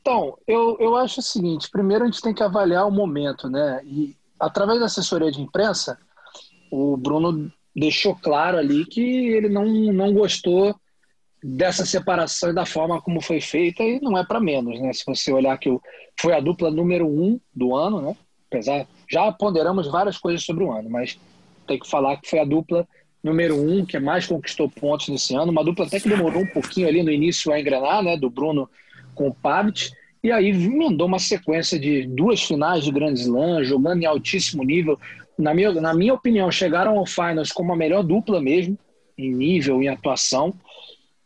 [0.00, 3.80] Então, eu, eu acho o seguinte: primeiro a gente tem que avaliar o momento, né?
[3.84, 5.98] E através da assessoria de imprensa,
[6.70, 10.74] o Bruno deixou claro ali que ele não, não gostou
[11.42, 14.92] dessa separação e da forma como foi feita, e não é para menos, né?
[14.92, 15.70] Se você olhar que
[16.20, 18.16] foi a dupla número um do ano, né?
[18.50, 21.18] Apesar, já ponderamos várias coisas sobre o ano, mas
[21.66, 22.86] tem que falar que foi a dupla
[23.22, 26.88] número um que mais conquistou pontos nesse ano, uma dupla até que demorou um pouquinho
[26.88, 28.16] ali no início a engrenar, né?
[28.16, 28.68] Do Bruno
[29.14, 29.90] com o Pavic,
[30.22, 34.98] e aí mandou uma sequência de duas finais de Grand Slam, jogando em altíssimo nível.
[35.38, 38.76] Na minha, na minha opinião, chegaram ao Finals como a melhor dupla mesmo,
[39.16, 40.52] em nível, em atuação.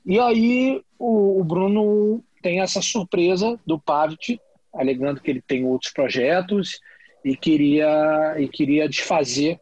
[0.04, 4.38] E aí o, o Bruno tem essa surpresa do Pavic,
[4.74, 6.80] alegando que ele tem outros projetos
[7.24, 9.58] e queria, e queria desfazer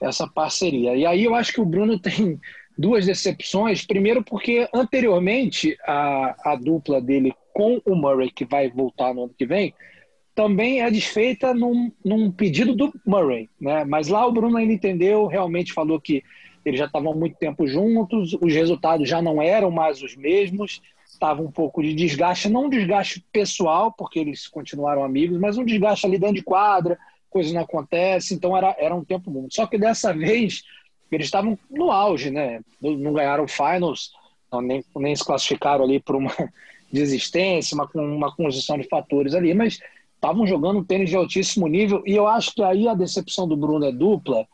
[0.00, 0.96] essa parceria.
[0.96, 2.40] E aí eu acho que o Bruno tem
[2.76, 3.86] duas decepções.
[3.86, 9.34] Primeiro, porque anteriormente a, a dupla dele com o Murray, que vai voltar no ano
[9.36, 9.72] que vem,
[10.34, 13.48] também é desfeita num, num pedido do Murray.
[13.60, 13.84] Né?
[13.84, 16.22] Mas lá o Bruno ainda entendeu, realmente falou que
[16.64, 21.42] eles já estavam muito tempo juntos, os resultados já não eram mais os mesmos, estava
[21.42, 26.06] um pouco de desgaste, não um desgaste pessoal, porque eles continuaram amigos, mas um desgaste
[26.06, 26.98] ali dentro de quadra,
[27.30, 29.54] coisa não acontece, então era, era um tempo muito.
[29.54, 30.62] Só que dessa vez
[31.12, 32.60] eles estavam no auge, né?
[32.80, 34.12] Não ganharam finals,
[34.62, 36.32] nem, nem se classificaram ali por uma
[36.90, 39.80] de existência, uma, uma conjunção de fatores ali, mas
[40.24, 43.84] estavam jogando tênis de altíssimo nível e eu acho que aí a decepção do Bruno
[43.84, 44.48] é dupla,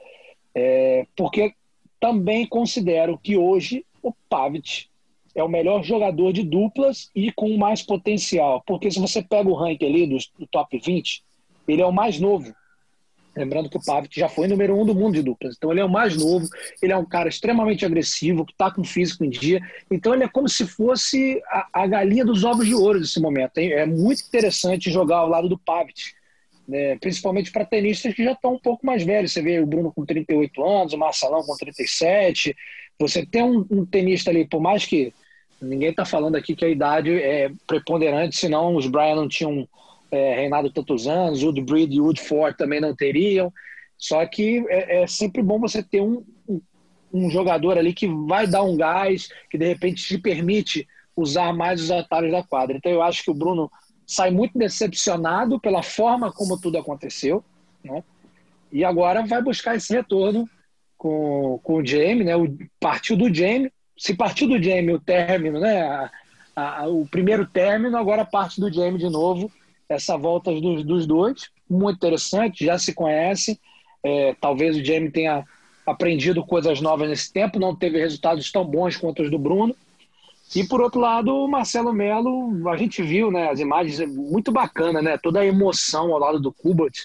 [0.53, 1.55] é, porque
[2.01, 4.87] também considero que hoje o Pavic
[5.33, 8.61] é o melhor jogador de duplas e com mais potencial.
[8.67, 11.23] Porque se você pega o ranking ali do, do top 20,
[11.69, 12.53] ele é o mais novo.
[13.37, 15.55] Lembrando que o Pavic já foi número um do mundo de duplas.
[15.57, 16.49] Então ele é o mais novo,
[16.83, 19.61] ele é um cara extremamente agressivo, que está com físico em dia.
[19.91, 23.59] Então ele é como se fosse a, a galinha dos ovos de ouro nesse momento.
[23.59, 26.13] É muito interessante jogar ao lado do Pavic.
[26.67, 26.97] Né?
[26.99, 29.33] Principalmente para tenistas que já estão um pouco mais velhos.
[29.33, 32.57] Você vê o Bruno com 38 anos, o Marcelão com 37.
[32.99, 35.13] Você tem um, um tenista ali, por mais que
[35.61, 39.69] ninguém está falando aqui que a idade é preponderante, senão os Brian não tinham
[40.11, 43.53] é, reinado tantos anos, Wood Breed e Wood Ford também não teriam.
[43.97, 46.61] Só que é, é sempre bom você ter um, um,
[47.13, 51.83] um, jogador ali que vai dar um gás, que de repente te permite usar mais
[51.83, 52.77] os atalhos da quadra.
[52.77, 53.71] Então eu acho que o Bruno
[54.07, 57.45] sai muito decepcionado pela forma como tudo aconteceu,
[57.85, 58.03] né?
[58.73, 60.49] E agora vai buscar esse retorno
[60.97, 62.37] com, com o Jamie, né?
[62.37, 63.71] O, partiu do Jamie.
[63.99, 65.83] Se partiu do Jamie o término, né?
[65.83, 66.11] A,
[66.57, 69.51] a, o primeiro término, agora parte do Jamie de novo
[69.91, 73.61] essa volta dos, dos dois, muito interessante, já se conhece.
[74.03, 75.45] É, talvez o Jamie tenha
[75.85, 79.75] aprendido coisas novas nesse tempo, não teve resultados tão bons quanto os do Bruno.
[80.55, 84.51] E por outro lado, o Marcelo Melo, a gente viu né, as imagens, é muito
[84.51, 85.19] bacana, né?
[85.19, 86.97] Toda a emoção ao lado do Kubat.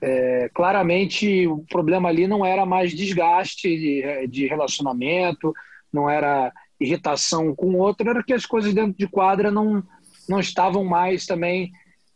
[0.00, 5.52] É, claramente o problema ali não era mais desgaste de, de relacionamento,
[5.92, 9.82] não era irritação com o outro, era que as coisas dentro de quadra não,
[10.28, 11.72] não estavam mais também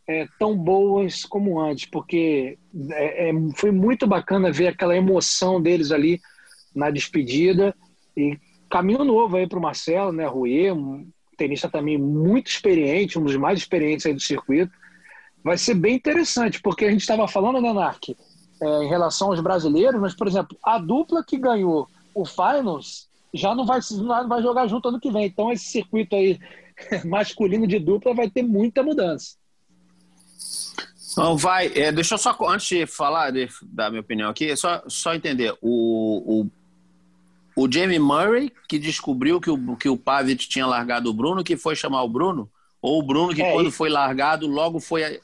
[0.07, 2.57] é, tão boas como antes, porque
[2.91, 6.19] é, é, foi muito bacana ver aquela emoção deles ali
[6.75, 7.75] na despedida
[8.15, 8.37] e
[8.69, 13.35] caminho novo aí para o Marcelo, né, Rui, um tenista também muito experiente, um dos
[13.35, 14.71] mais experientes aí do circuito.
[15.43, 18.15] Vai ser bem interessante, porque a gente estava falando, né, Nark,
[18.61, 23.55] é, em relação aos brasileiros, mas, por exemplo, a dupla que ganhou o Finals já
[23.55, 25.25] não vai, não vai jogar junto ano que vem.
[25.25, 26.39] Então, esse circuito aí
[27.05, 29.35] masculino de dupla vai ter muita mudança.
[31.13, 34.81] Então vai, é, deixa eu só, antes de falar, de dar minha opinião aqui, só,
[34.87, 35.55] só entender.
[35.61, 36.49] O,
[37.55, 41.43] o, o Jamie Murray, que descobriu que o, que o Pavic tinha largado o Bruno,
[41.43, 42.49] que foi chamar o Bruno?
[42.81, 45.19] Ou o Bruno, que é, quando foi largado, logo foi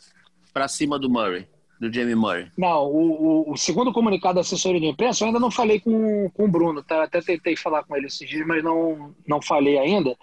[0.53, 1.45] para cima do Murray,
[1.79, 2.47] do Jamie Murray?
[2.57, 6.29] Não, o, o, o, segundo comunicado da assessoria de imprensa, eu ainda não falei com,
[6.29, 7.03] com o Bruno, tá?
[7.03, 10.15] até tentei falar com ele esses dias, mas não, não falei ainda.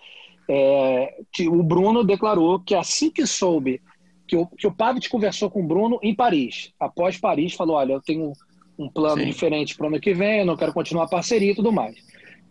[0.48, 3.82] É, que o Bruno declarou que assim que soube
[4.26, 6.72] que o, que o Pavic conversou com o Bruno em Paris.
[6.78, 8.32] Após Paris, falou: olha, eu tenho
[8.78, 9.28] um plano Sim.
[9.28, 11.96] diferente para o ano que vem, eu não quero continuar a parceria e tudo mais.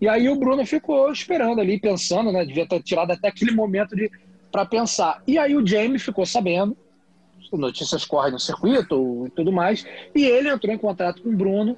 [0.01, 2.43] E aí o Bruno ficou esperando ali, pensando, né?
[2.43, 4.09] Devia ter tirado até aquele momento de
[4.51, 5.21] para pensar.
[5.27, 6.75] E aí o Jamie ficou sabendo,
[7.51, 11.77] notícias correm no circuito e tudo mais, e ele entrou em contato com o Bruno,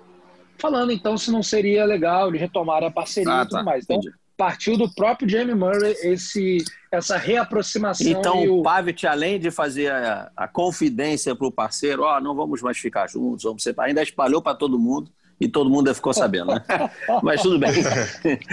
[0.57, 3.63] falando então se não seria legal retomar a parceria ah, e tudo tá.
[3.63, 3.83] mais.
[3.83, 8.07] Então, Entendi partiu do próprio Jamie Murray esse, essa reaproximação.
[8.07, 12.35] Então, o Pavic, além de fazer a, a confidência para o parceiro, ó, oh, não
[12.35, 16.13] vamos mais ficar juntos, vamos separar, ainda espalhou para todo mundo e todo mundo ficou
[16.13, 16.63] sabendo, né?
[17.23, 17.71] Mas tudo bem.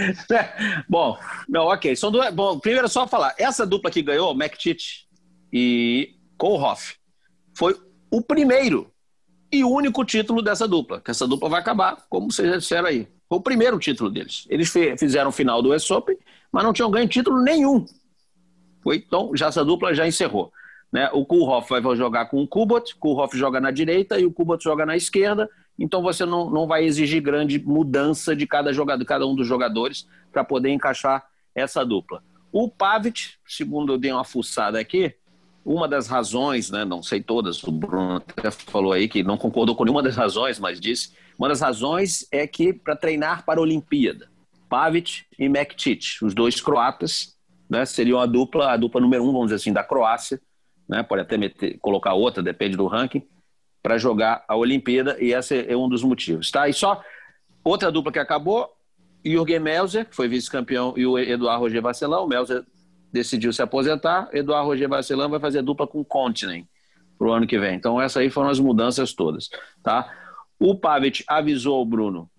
[0.89, 1.17] bom,
[1.47, 1.95] não, ok.
[1.95, 5.07] São duas, bom, primeiro só falar, essa dupla que ganhou, McTit
[5.53, 6.95] e Kohlhoff,
[7.53, 8.91] foi o primeiro
[9.51, 13.07] e único título dessa dupla, que essa dupla vai acabar, como vocês já disseram aí.
[13.27, 14.45] Foi o primeiro título deles.
[14.49, 16.17] Eles fizeram o final do US Open,
[16.51, 17.85] mas não tinham ganho título nenhum.
[18.83, 20.51] Foi, então, já essa dupla já encerrou.
[20.91, 21.09] Né?
[21.11, 24.85] O Kulhoff vai jogar com o Kubot, Kulhoff joga na direita e o Kubot joga
[24.85, 25.49] na esquerda.
[25.77, 30.07] Então você não, não vai exigir grande mudança de cada jogador, cada um dos jogadores
[30.31, 32.23] para poder encaixar essa dupla.
[32.51, 35.13] O Pavic, segundo eu dei uma fuçada aqui,
[35.65, 39.75] uma das razões, né, não sei todas, o Bruno até falou aí que não concordou
[39.75, 43.63] com nenhuma das razões, mas disse uma das razões é que para treinar para a
[43.63, 44.29] Olimpíada,
[44.69, 47.35] Pavic e Mektic, os dois croatas,
[47.67, 50.39] né, seriam a dupla, a dupla número um, vamos dizer assim, da Croácia,
[50.87, 53.23] né, pode até meter, colocar outra, depende do ranking,
[53.81, 56.49] para jogar a Olimpíada, e esse é um dos motivos.
[56.51, 56.69] Tá?
[56.69, 57.03] E só
[57.63, 58.69] outra dupla que acabou,
[59.23, 62.25] Jürgen Melzer, que foi vice-campeão, e o Eduardo Roger Vasselão.
[62.25, 62.63] O Melzer
[63.15, 66.65] decidiu se aposentar, Eduardo Roger Vasselão vai fazer dupla com Continent
[67.17, 67.75] para o ano que vem.
[67.75, 69.49] Então, essas aí foram as mudanças todas.
[69.81, 70.13] Tá?
[70.59, 72.29] O Pavic avisou o Bruno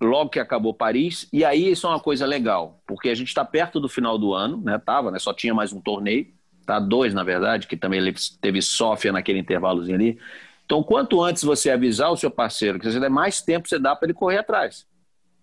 [0.00, 3.44] logo que acabou Paris, e aí isso é uma coisa legal, porque a gente está
[3.44, 4.78] perto do final do ano, né?
[4.78, 5.18] Tava, né?
[5.18, 6.26] Só tinha mais um torneio,
[6.66, 6.78] tá?
[6.78, 8.02] Dois, na verdade, que também
[8.40, 10.18] teve Sófia naquele intervalozinho ali.
[10.66, 13.96] Então, quanto antes você avisar o seu parceiro, que você der mais tempo você dá
[13.96, 14.86] para ele correr atrás.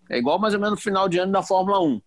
[0.09, 1.99] É igual mais ou menos no final de ano da Fórmula 1.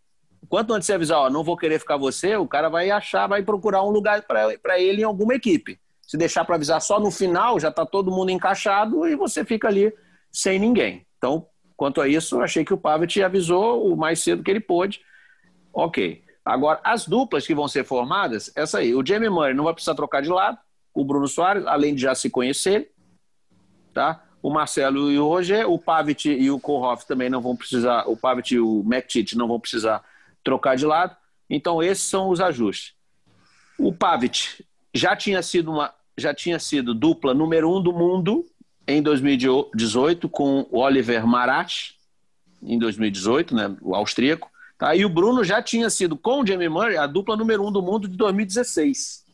[0.49, 3.43] Quanto antes você avisar, ó, não vou querer ficar você, o cara vai achar, vai
[3.43, 5.79] procurar um lugar para ele em alguma equipe.
[6.03, 9.67] Se deixar para avisar só no final, já está todo mundo encaixado e você fica
[9.67, 9.93] ali
[10.31, 11.05] sem ninguém.
[11.19, 15.01] Então, quanto a isso, achei que o Pavic avisou o mais cedo que ele pôde.
[15.73, 16.23] Ok.
[16.45, 18.95] Agora, as duplas que vão ser formadas, essa aí.
[18.95, 20.59] O Jamie Murray não vai precisar trocar de lado.
[20.95, 22.93] O Bruno Soares, além de já se conhecer,
[23.93, 24.25] tá?
[24.41, 28.17] O Marcelo e o Roger, o Pavic e o Kohoff também não vão precisar, o
[28.17, 30.05] Pavic e o McTit não vão precisar
[30.47, 31.15] trocar de lado.
[31.51, 32.95] Então, esses são os ajustes.
[33.77, 38.47] O Pavic já tinha sido uma já tinha sido dupla número um do mundo
[38.89, 41.91] em 2018 com o Oliver Marat,
[42.63, 44.51] em 2018, né, o austríaco.
[44.79, 44.97] Tá?
[44.97, 47.83] E o Bruno já tinha sido com o Jamie Murray a dupla número um do
[47.83, 49.27] mundo de 2016.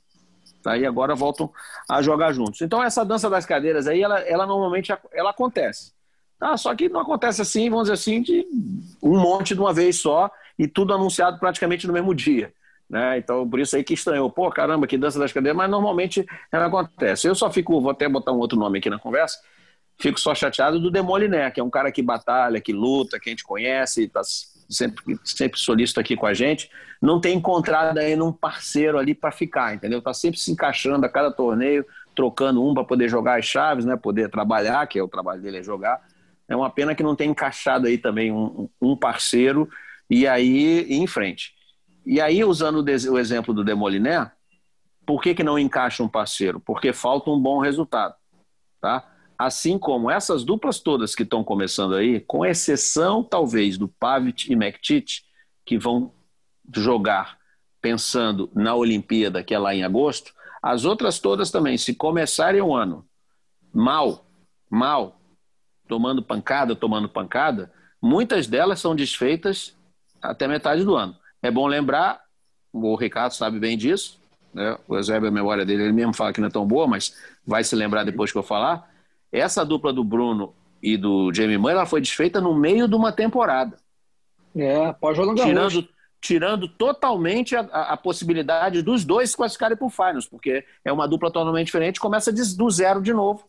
[0.60, 0.76] Tá?
[0.76, 1.52] E agora voltam
[1.88, 2.60] a jogar juntos.
[2.62, 5.92] Então essa dança das cadeiras aí, ela, ela normalmente ela acontece.
[6.36, 6.56] Tá?
[6.56, 8.44] Só que não acontece assim, vamos dizer assim, de
[9.00, 12.52] um monte de uma vez só e tudo anunciado praticamente no mesmo dia.
[12.88, 13.18] Né?
[13.18, 14.30] Então, por isso aí que estranhou.
[14.30, 17.26] Pô, caramba, que dança das cadeiras, mas normalmente ela acontece.
[17.26, 19.38] Eu só fico, vou até botar um outro nome aqui na conversa,
[19.98, 23.32] fico só chateado do Demoliné, que é um cara que batalha, que luta, que a
[23.32, 24.20] gente conhece, está
[24.68, 29.30] sempre, sempre solícito aqui com a gente, não tem encontrado ainda um parceiro ali para
[29.30, 29.98] ficar, entendeu?
[29.98, 33.96] Está sempre se encaixando a cada torneio, trocando um para poder jogar as chaves, né?
[33.96, 36.00] Poder trabalhar, que é o trabalho dele é jogar.
[36.46, 39.68] É uma pena que não tem encaixado aí também um, um parceiro
[40.12, 41.54] e aí em frente.
[42.04, 44.30] E aí, usando o exemplo do Demoliné,
[45.06, 46.60] por que, que não encaixa um parceiro?
[46.60, 48.14] Porque falta um bom resultado.
[48.78, 49.10] Tá?
[49.38, 54.54] Assim como essas duplas todas que estão começando aí, com exceção talvez do Pavic e
[54.54, 55.24] McTit,
[55.64, 56.12] que vão
[56.76, 57.38] jogar
[57.80, 62.74] pensando na Olimpíada, que é lá em agosto, as outras todas também, se começarem o
[62.74, 63.08] ano
[63.72, 64.26] mal,
[64.68, 65.22] mal,
[65.88, 69.74] tomando pancada, tomando pancada, muitas delas são desfeitas
[70.22, 71.16] até metade do ano.
[71.42, 72.20] É bom lembrar,
[72.72, 74.20] o Ricardo sabe bem disso,
[74.54, 74.78] né?
[74.86, 77.64] o Eusébio, a memória dele, ele mesmo fala que não é tão boa, mas vai
[77.64, 78.90] se lembrar depois que eu falar.
[79.30, 83.12] Essa dupla do Bruno e do Jamie Murray, ela foi desfeita no meio de uma
[83.12, 83.76] temporada.
[84.54, 85.88] É, pode jogar tirando,
[86.20, 91.08] tirando totalmente a, a, possibilidade dos dois se classificarem para o Finals, porque é uma
[91.08, 93.44] dupla totalmente diferente, começa de, do zero de novo,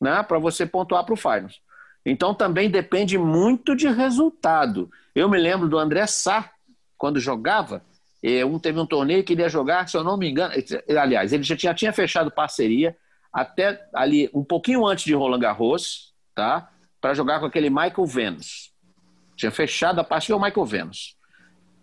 [0.00, 1.60] né, para você pontuar para o Finals.
[2.04, 4.90] Então também depende muito de resultado.
[5.14, 6.50] Eu me lembro do André Sá,
[6.96, 7.82] quando jogava,
[8.22, 10.54] eh, um teve um torneio que ele ia jogar, se eu não me engano,
[10.98, 12.96] aliás, ele já tinha, tinha fechado parceria
[13.32, 16.70] até ali um pouquinho antes de Roland Garros, tá?
[17.00, 18.72] Para jogar com aquele Michael Venus.
[19.36, 21.16] Tinha fechado a parceria o Michael Venus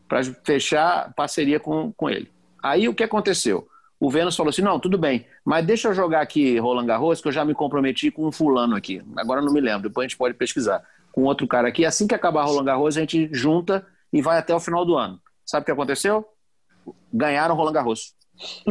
[0.07, 2.31] para fechar parceria com, com ele.
[2.61, 3.67] Aí o que aconteceu?
[3.99, 7.27] O Venus falou assim: não, tudo bem, mas deixa eu jogar aqui Roland Garros, que
[7.27, 9.01] eu já me comprometi com um fulano aqui.
[9.17, 10.83] Agora não me lembro, depois a gente pode pesquisar.
[11.11, 11.83] Com outro cara aqui.
[11.83, 15.19] Assim que acabar Roland Garros, a gente junta e vai até o final do ano.
[15.43, 16.27] Sabe o que aconteceu?
[17.11, 18.13] Ganharam Roland Garros.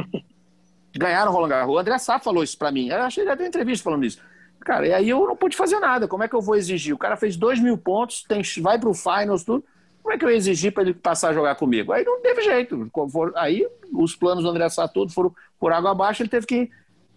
[0.97, 1.75] Ganharam Roland Garros.
[1.75, 2.89] O André Sá falou isso para mim.
[2.89, 4.21] Eu achei que ele deu entrevista falando isso.
[4.61, 6.07] Cara, e aí eu não pude fazer nada.
[6.07, 6.95] Como é que eu vou exigir?
[6.95, 9.65] O cara fez dois mil pontos, tem, vai pro finals, tudo.
[10.07, 11.93] Como é que eu ia exigir para ele passar a jogar comigo?
[11.93, 12.89] Aí não teve jeito.
[13.35, 16.71] Aí os planos do André todos foram por água abaixo, ele teve que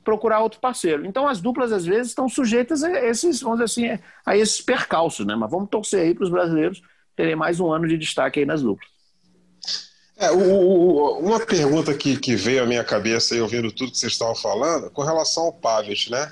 [0.04, 1.06] procurar outro parceiro.
[1.06, 5.23] Então as duplas às vezes estão sujeitas a esses, vamos dizer assim, a esses percalços,
[5.23, 5.36] né?
[5.36, 6.82] Mas vamos torcer aí para os brasileiros
[7.15, 8.89] terem mais um ano de destaque aí nas duplas.
[10.17, 13.99] É, o, o, uma pergunta que, que veio à minha cabeça aí, ouvindo tudo que
[13.99, 16.32] vocês estavam falando, com relação ao Pavic, né?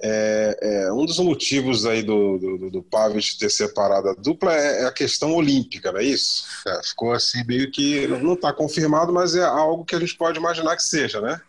[0.00, 4.82] É, é, um dos motivos aí do, do, do Pavic ter separado a dupla é,
[4.82, 6.44] é a questão olímpica, não é isso?
[6.66, 10.38] É, ficou assim meio que não está confirmado, mas é algo que a gente pode
[10.38, 11.40] imaginar que seja, né?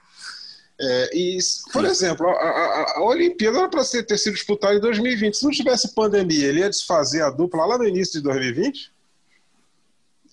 [0.81, 1.37] É, e,
[1.73, 5.35] por exemplo, a, a, a Olimpíada era para ter sido disputada em 2020.
[5.35, 8.91] Se não tivesse pandemia, ele ia desfazer a dupla lá no início de 2020?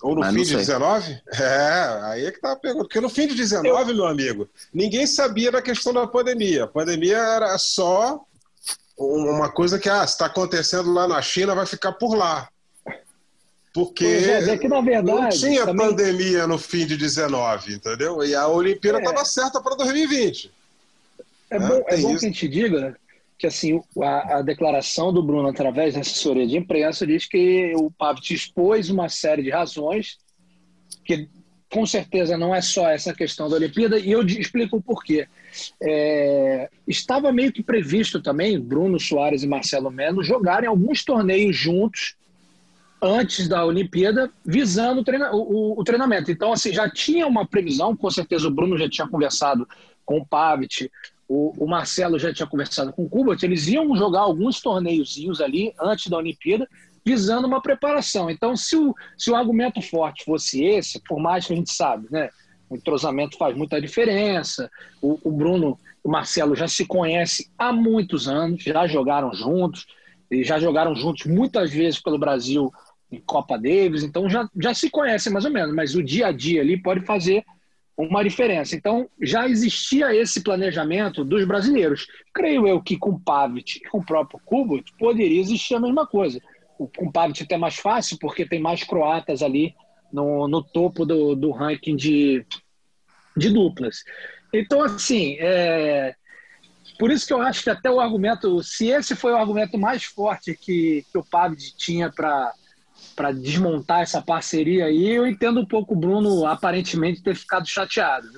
[0.03, 1.23] Ou no Mas fim de 19?
[1.33, 2.85] É, aí é que tá a pergunta.
[2.85, 3.97] Porque no fim de 19, Eu...
[3.97, 6.65] meu amigo, ninguém sabia da questão da pandemia.
[6.65, 8.21] A pandemia era só
[8.99, 12.49] uma coisa que, ah, está acontecendo lá na China, vai ficar por lá.
[13.73, 15.89] Porque é, é que, na verdade, não tinha também...
[15.89, 18.25] pandemia no fim de 19, entendeu?
[18.25, 19.25] E a Olimpíada estava é.
[19.25, 20.51] certa para 2020.
[21.51, 22.97] É, bom, é bom que a gente diga
[23.39, 27.91] que assim a, a, declaração do Bruno através da assessoria de imprensa diz que o
[27.91, 30.19] Pavic expôs uma série de razões
[31.05, 31.29] que
[31.71, 35.27] com certeza não é só essa questão da Olimpíada e eu explico o porquê.
[35.83, 42.15] É, estava meio que previsto também Bruno Soares e Marcelo Melo jogarem alguns torneios juntos
[43.03, 46.31] antes da Olimpíada, visando o, treina, o, o, treinamento.
[46.31, 49.69] Então, assim, já tinha uma previsão, com certeza o Bruno já tinha conversado
[50.05, 50.91] com o Pavic,
[51.29, 55.75] o, o Marcelo já tinha conversado com o Kubert, eles iam jogar alguns torneiozinhos ali
[55.81, 56.69] antes da Olimpíada,
[57.05, 58.31] visando uma preparação.
[58.31, 62.09] Então, se o, se o argumento forte fosse esse, por mais que a gente sabe,
[62.11, 62.31] né?
[62.69, 64.69] O entrosamento faz muita diferença.
[65.01, 69.87] O, o Bruno, o Marcelo já se conhece há muitos anos, já jogaram juntos.
[70.29, 72.73] Eles já jogaram juntos muitas vezes pelo Brasil
[73.11, 76.33] em Copa Davis, então já, já se conhecem mais ou menos, mas o dia a
[76.33, 77.45] dia ali pode fazer
[77.97, 78.77] uma diferença.
[78.77, 82.07] Então, já existia esse planejamento dos brasileiros.
[82.35, 86.07] Creio eu que com o Pavic e com o próprio Kubot poderia existir a mesma
[86.07, 86.41] coisa.
[86.79, 89.75] O, com o Pavic até mais fácil, porque tem mais croatas ali
[90.13, 92.45] no, no topo do, do ranking de,
[93.35, 94.05] de duplas.
[94.53, 96.15] Então, assim, é,
[96.99, 100.05] por isso que eu acho que até o argumento, se esse foi o argumento mais
[100.05, 102.53] forte que, que o Pavic tinha para
[103.15, 105.09] para desmontar essa parceria aí.
[105.09, 108.29] Eu entendo um pouco o Bruno aparentemente ter ficado chateado.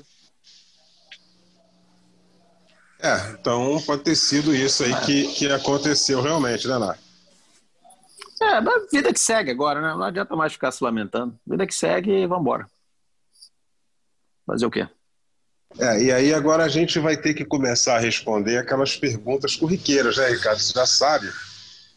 [3.01, 6.99] É, então pode ter sido isso aí que, que aconteceu realmente, né, Nar?
[8.41, 9.89] É, da vida que segue agora, né?
[9.89, 11.39] Não adianta mais ficar se lamentando.
[11.47, 12.67] Vida que segue e vambora.
[14.47, 14.89] Fazer o quê?
[15.79, 20.17] É, e aí agora a gente vai ter que começar a responder aquelas perguntas corriqueiras,
[20.17, 20.59] né, Ricardo?
[20.61, 21.29] Você já sabe.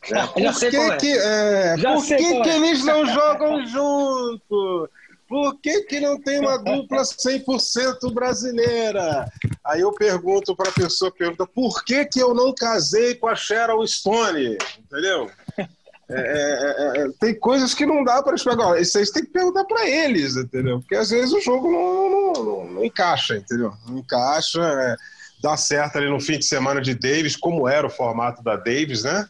[0.09, 0.97] É, por que, é.
[0.97, 2.55] que, é, por que, que é.
[2.55, 4.89] eles não jogam junto?
[5.27, 9.31] Por que, que não tem uma dupla 100% brasileira?
[9.63, 13.35] Aí eu pergunto para a pessoa, pergunta, por que, que eu não casei com a
[13.35, 14.57] Cheryl Stone?
[14.77, 15.31] Entendeu?
[15.57, 15.65] É,
[16.09, 18.81] é, é, é tem coisas que não dá para explicar.
[18.81, 20.79] Isso aí você tem que perguntar para eles, entendeu?
[20.81, 23.71] Porque às vezes o jogo não, não, não, não encaixa, entendeu?
[23.87, 24.97] Não encaixa,
[25.41, 29.03] dá certo ali no fim de semana de Davis, como era o formato da Davis,
[29.03, 29.25] né?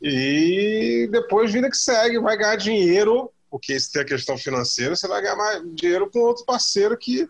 [0.00, 5.08] E depois vida que segue, vai ganhar dinheiro, porque se tem a questão financeira, você
[5.08, 7.28] vai ganhar mais dinheiro com outro parceiro que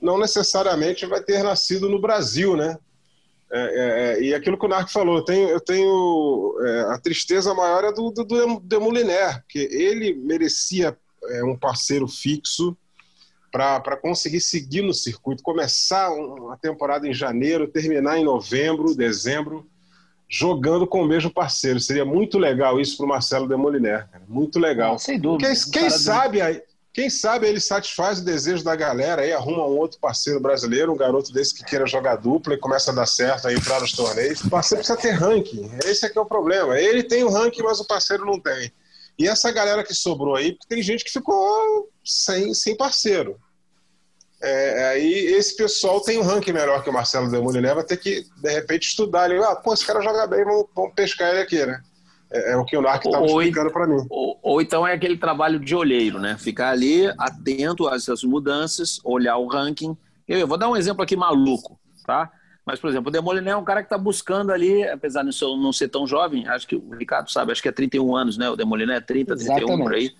[0.00, 2.78] não necessariamente vai ter nascido no Brasil, né?
[3.52, 6.98] É, é, é e aquilo que o Narco falou, eu tenho, eu tenho é, a
[6.98, 12.76] tristeza maior é do, do, do Demoliner, porque ele merecia é, um parceiro fixo
[13.52, 19.66] para conseguir seguir no circuito, começar uma temporada em janeiro, terminar em novembro, dezembro,
[20.30, 21.80] jogando com o mesmo parceiro.
[21.80, 24.08] Seria muito legal isso para o Marcelo Demoliner.
[24.28, 24.96] Muito legal.
[24.96, 25.52] sem dúvida.
[25.52, 26.62] Quem, quem sabe aí.
[26.92, 30.96] Quem sabe ele satisfaz o desejo da galera aí, arruma um outro parceiro brasileiro, um
[30.96, 34.40] garoto desse que queira jogar dupla e começa a dar certo aí para os torneios.
[34.40, 35.70] O parceiro precisa ter ranking.
[35.84, 36.78] Esse é que é o problema.
[36.80, 38.72] Ele tem o ranking, mas o parceiro não tem.
[39.16, 43.38] E essa galera que sobrou aí, porque tem gente que ficou sem, sem parceiro.
[44.42, 48.24] É, aí esse pessoal tem um ranking melhor que o Marcelo Demoliner, vai ter que,
[48.36, 49.36] de repente, estudar ali.
[49.36, 51.80] Ah, pô, esse cara joga bem, vamos, vamos pescar ele aqui, né?
[52.32, 54.06] É, é o que o Narc estava explicando para mim.
[54.08, 56.36] Ou, ou, então é aquele trabalho de olheiro, né?
[56.38, 59.96] Ficar ali atento às, às mudanças, olhar o ranking.
[60.26, 62.30] Eu, eu, vou dar um exemplo aqui maluco, tá?
[62.64, 65.72] Mas, por exemplo, o Demoliner é um cara que está buscando ali, apesar de não
[65.72, 68.48] ser tão jovem, acho que o Ricardo sabe, acho que é 31 anos, né?
[68.48, 69.82] O Demoliner é 30, 31 Exatamente.
[69.82, 70.12] por aí.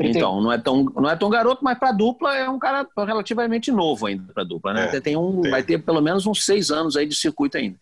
[0.00, 3.72] Então, não é tão, não é tão garoto, mas para dupla é um cara relativamente
[3.72, 4.90] novo ainda para dupla, né?
[4.92, 7.76] É, tem um, vai ter pelo menos uns seis anos aí de circuito ainda.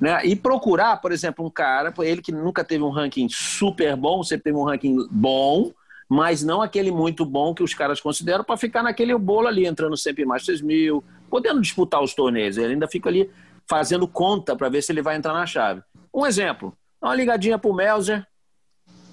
[0.00, 0.24] Né?
[0.24, 4.44] E procurar, por exemplo, um cara, ele que nunca teve um ranking super bom, sempre
[4.44, 5.72] teve um ranking bom,
[6.08, 9.96] mas não aquele muito bom que os caras consideram para ficar naquele bolo ali, entrando
[9.96, 12.56] sempre mais 6 mil, podendo disputar os torneios.
[12.56, 13.30] Ele ainda fica ali
[13.68, 15.82] fazendo conta para ver se ele vai entrar na chave.
[16.12, 18.26] Um exemplo, uma ligadinha pro Melzer,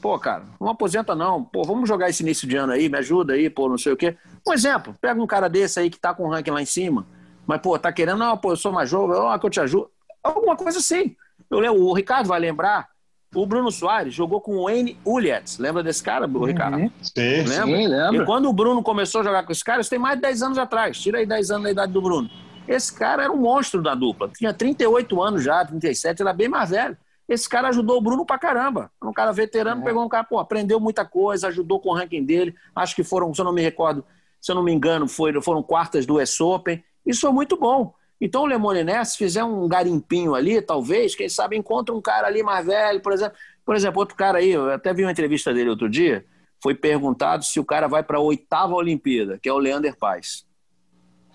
[0.08, 1.43] Pô, cara, não aposenta não.
[1.43, 3.97] Pô, vamos jogar esse início de ano aí, me ajuda aí, pô, não sei o
[3.97, 4.16] quê.
[4.47, 7.05] Um exemplo, pega um cara desse aí que tá com o ranking lá em cima,
[7.45, 9.91] mas, pô, tá querendo, não, pô, eu sou mais jovem, ó, que eu te ajudo.
[10.24, 11.14] Alguma coisa assim.
[11.51, 12.88] Eu lembro, o Ricardo vai lembrar,
[13.36, 15.58] o Bruno Soares jogou com o Wayne Ulietz.
[15.58, 16.78] Lembra desse cara, o Ricardo?
[16.78, 16.91] Uhum.
[17.01, 17.66] Sim, Lembra?
[17.66, 18.16] sim, lembra.
[18.16, 20.41] E quando o Bruno começou a jogar com esse cara, isso tem mais de 10
[20.41, 20.97] anos atrás.
[20.97, 22.30] Tira aí 10 anos da idade do Bruno.
[22.66, 24.30] Esse cara era um monstro da dupla.
[24.30, 26.97] Tinha 38 anos já, 37, era bem mais velho.
[27.28, 28.92] Esse cara ajudou o Bruno pra caramba.
[29.04, 29.84] Um cara veterano, é.
[29.84, 32.56] pegou um cara, pô, aprendeu muita coisa, ajudou com o ranking dele.
[32.76, 34.06] Acho que foram, se eu não me recordo,
[34.40, 36.84] se eu não me engano, foi, foram quartas do US Open.
[37.06, 37.94] Isso foi muito bom.
[38.20, 42.42] Então o Lemoniné, se fizer um garimpinho ali, talvez, quem sabe encontra um cara ali
[42.42, 43.38] mais velho, por exemplo.
[43.66, 46.26] Por exemplo, outro cara aí, eu até vi uma entrevista dele outro dia,
[46.64, 50.46] foi perguntado se o cara vai para a oitava Olimpíada, que é o Leander Paes.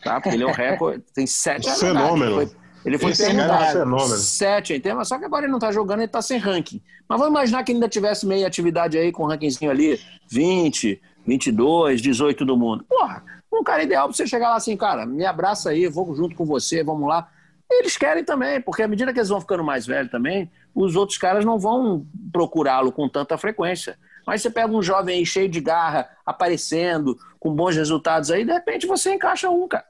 [0.02, 0.20] Tá?
[0.20, 1.70] Porque ele é o recorde, tem sete.
[1.78, 2.34] Fenômeno.
[2.36, 2.50] Foi,
[2.84, 3.94] ele foi Esse perguntado.
[3.94, 6.80] É sete em tema, só que agora ele não está jogando, ele está sem ranking.
[7.08, 11.00] Mas vamos imaginar que ele ainda tivesse meia atividade aí com um rankingzinho ali, 20,
[11.26, 12.84] 22, 18 do mundo.
[12.88, 13.22] Porra,
[13.52, 16.44] um cara ideal para você chegar lá assim, cara, me abraça aí, vou junto com
[16.44, 17.28] você, vamos lá.
[17.70, 21.16] Eles querem também, porque à medida que eles vão ficando mais velhos também, os outros
[21.18, 23.96] caras não vão procurá-lo com tanta frequência.
[24.26, 28.52] Mas você pega um jovem aí cheio de garra, aparecendo, com bons resultados aí, de
[28.52, 29.84] repente você encaixa um, cara.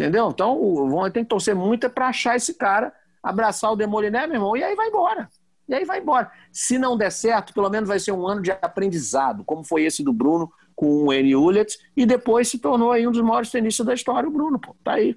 [0.00, 0.30] Entendeu?
[0.30, 2.90] Então, o tem que torcer muito para achar esse cara,
[3.22, 5.28] abraçar o Demoliné, meu irmão, e aí vai embora.
[5.68, 6.30] E aí vai embora.
[6.50, 10.02] Se não der certo, pelo menos vai ser um ano de aprendizado, como foi esse
[10.02, 11.36] do Bruno com o N.
[11.36, 14.74] Ullett, e depois se tornou aí um dos maiores tenistas da história, o Bruno, pô.
[14.82, 15.14] Tá aí.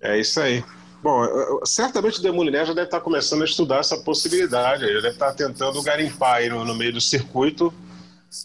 [0.00, 0.62] É isso aí.
[1.02, 1.26] Bom,
[1.64, 5.82] certamente o Demoliné já deve estar começando a estudar essa possibilidade, já deve estar tentando
[5.82, 7.74] garimpar aí no, no meio do circuito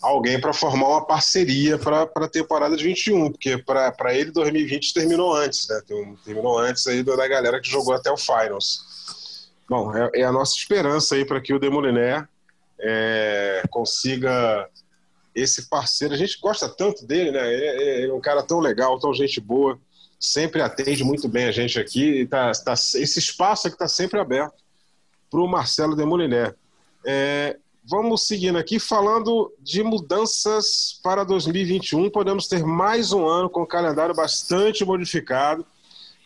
[0.02, 5.34] alguém para formar uma parceria para a temporada de 21, porque para ele 2020 terminou
[5.34, 5.82] antes, né?
[6.24, 9.50] Terminou antes aí da galera que jogou até o Finals.
[9.70, 12.28] Bom, é, é a nossa esperança aí para que o Demoliné
[12.80, 14.70] é, consiga
[15.34, 16.14] esse parceiro.
[16.14, 17.54] A gente gosta tanto dele, né?
[17.54, 19.80] Ele, é um cara tão legal, tão gente boa
[20.22, 22.28] sempre atende muito bem a gente aqui.
[22.28, 24.54] Tá, tá, esse espaço aqui está sempre aberto
[25.30, 26.54] para o Marcelo Demoliné.
[27.04, 32.10] É, vamos seguindo aqui, falando de mudanças para 2021.
[32.10, 35.66] Podemos ter mais um ano com o calendário bastante modificado.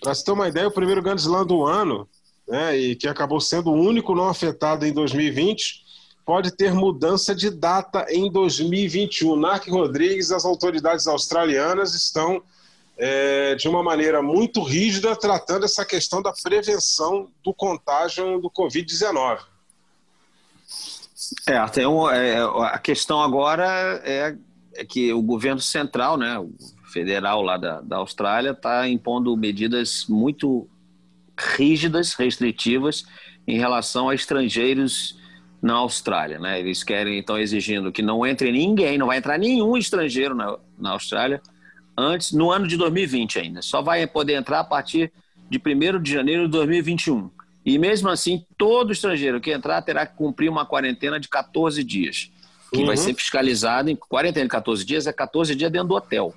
[0.01, 2.08] Para se ter uma ideia, o primeiro Grand Slam do ano,
[2.47, 5.84] né, e que acabou sendo o único não afetado em 2020,
[6.26, 9.36] pode ter mudança de data em 2021.
[9.36, 12.43] Narc Rodrigues, as autoridades australianas estão
[12.97, 19.55] é, de uma maneira muito rígida, tratando essa questão da prevenção do contágio do Covid-19.
[21.47, 24.36] É, tem um, é, a questão agora é,
[24.76, 26.51] é, que o governo central, né, o
[26.91, 30.67] federal lá da, da Austrália, está impondo medidas muito
[31.38, 33.05] rígidas, restritivas,
[33.47, 35.19] em relação a estrangeiros
[35.61, 36.39] na Austrália.
[36.39, 36.59] Né?
[36.59, 40.91] Eles querem, estão exigindo que não entre ninguém, não vai entrar nenhum estrangeiro na, na
[40.91, 41.41] Austrália
[41.97, 43.61] antes, no ano de 2020 ainda.
[43.61, 45.11] Só vai poder entrar a partir
[45.49, 47.30] de 1 de janeiro de 2021.
[47.66, 52.32] E mesmo assim, todo estrangeiro que entrar terá que cumprir uma quarentena de 14 dias,
[52.72, 52.86] que uhum.
[52.86, 56.34] vai ser fiscalizado em quarentena de 14 dias, é 14 dias dentro do hotel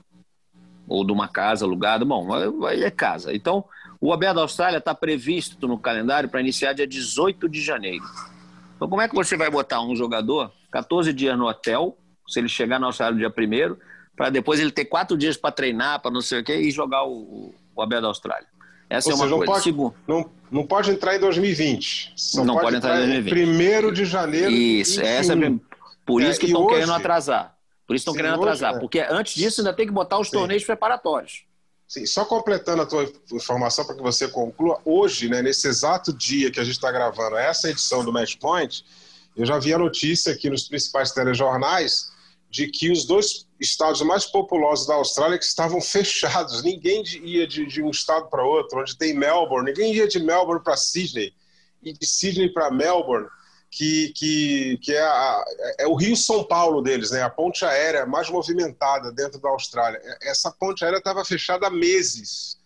[0.89, 2.05] ou de uma casa alugada.
[2.05, 2.27] Bom,
[2.67, 3.35] é casa.
[3.35, 3.65] Então,
[4.01, 8.05] o Aberto da Austrália está previsto no calendário para iniciar dia 18 de janeiro.
[8.75, 12.49] Então, como é que você vai botar um jogador 14 dias no hotel, se ele
[12.49, 13.77] chegar na Austrália no dia 1
[14.17, 17.05] para depois ele ter quatro dias para treinar, para não sei o quê, e jogar
[17.05, 18.49] o, o Abel da Austrália.
[18.91, 19.71] Essa Ou é uma seja, coisa.
[19.71, 22.13] Não pode, não, não pode entrar em 2020.
[22.17, 23.87] Só não pode, pode entrar, em 2020.
[23.87, 24.51] 1 de janeiro.
[24.51, 25.37] Isso, essa é,
[26.07, 27.55] por isso é, que estão querendo atrasar.
[27.87, 28.77] Por isso estão querendo hoje, atrasar.
[28.77, 28.79] É.
[28.79, 30.39] Porque antes disso ainda tem que botar os Sim.
[30.39, 31.45] torneios preparatórios.
[31.87, 36.51] Sim, só completando a tua informação para que você conclua, hoje, né, nesse exato dia
[36.51, 38.85] que a gente está gravando essa edição do Match Point,
[39.35, 42.11] eu já vi a notícia aqui nos principais telejornais
[42.51, 46.63] de que os dois estados mais populosos da Austrália que estavam fechados.
[46.63, 49.71] Ninguém ia de, de um estado para outro, onde tem Melbourne.
[49.71, 51.33] Ninguém ia de Melbourne para Sydney
[51.83, 53.29] e de Sydney para Melbourne,
[53.71, 55.45] que, que, que é, a,
[55.79, 57.23] é, o Rio São Paulo deles, né?
[57.23, 60.01] A ponte aérea mais movimentada dentro da Austrália.
[60.23, 62.59] Essa ponte aérea estava fechada há meses.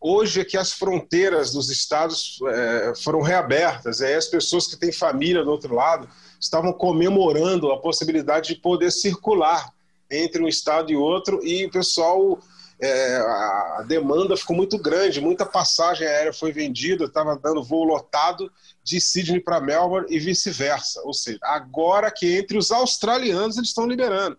[0.00, 4.00] Hoje é que as fronteiras dos estados é, foram reabertas.
[4.00, 6.08] É as pessoas que têm família do outro lado
[6.40, 9.72] estavam comemorando a possibilidade de poder circular
[10.10, 12.38] entre um estado e outro, e o pessoal,
[12.80, 18.50] é, a demanda ficou muito grande, muita passagem aérea foi vendida, estava dando voo lotado
[18.82, 21.02] de Sydney para Melbourne e vice-versa.
[21.04, 24.38] Ou seja, agora que entre os australianos eles estão liberando.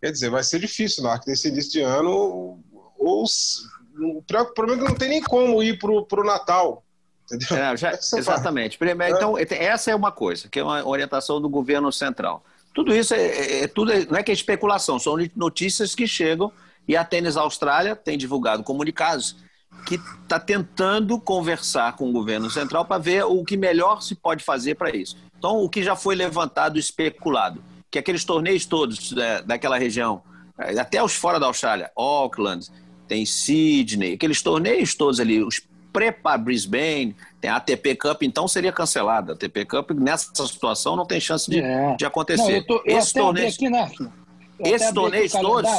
[0.00, 2.60] Quer dizer, vai ser difícil, na nesse início de ano,
[2.98, 3.24] ou
[3.98, 4.22] o
[4.54, 6.84] problema é que não tem nem como ir para o Natal.
[7.50, 8.76] É, já, exatamente.
[8.76, 12.44] Primeiro, então, essa é uma coisa, que é uma orientação do governo central.
[12.74, 16.50] Tudo isso é, é, é tudo, não é que é especulação, são notícias que chegam
[16.88, 19.36] e a Tênis Austrália tem divulgado comunicados
[19.86, 24.44] que está tentando conversar com o governo central para ver o que melhor se pode
[24.44, 25.16] fazer para isso.
[25.36, 30.22] Então, o que já foi levantado, especulado, que aqueles torneios todos né, daquela região,
[30.56, 32.68] até os fora da Austrália, Auckland,
[33.08, 35.60] tem Sydney, aqueles torneios todos ali, os
[35.92, 37.16] pré Brisbane,
[37.48, 39.32] a ATP Cup, então seria cancelada.
[39.32, 41.96] A ATP Cup, nessa situação, não tem chance de, é.
[41.96, 42.42] de acontecer.
[42.42, 43.90] Não, eu tô, eu esses torneios, aqui, né?
[44.60, 45.70] esses torneios todos,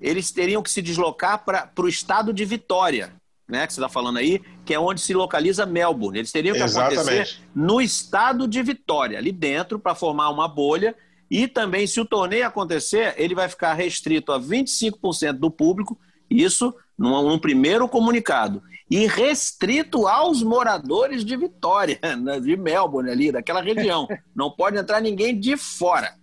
[0.00, 3.12] eles teriam que se deslocar para o estado de Vitória,
[3.48, 6.18] né, que você está falando aí, que é onde se localiza Melbourne.
[6.18, 7.00] Eles teriam que Exatamente.
[7.00, 10.94] acontecer no estado de Vitória, ali dentro, para formar uma bolha.
[11.28, 15.98] E também, se o torneio acontecer, ele vai ficar restrito a 25% do público,
[16.30, 23.30] isso num, num primeiro comunicado e restrito aos moradores de Vitória, né, de Melbourne ali,
[23.30, 24.08] daquela região.
[24.34, 26.16] Não pode entrar ninguém de fora.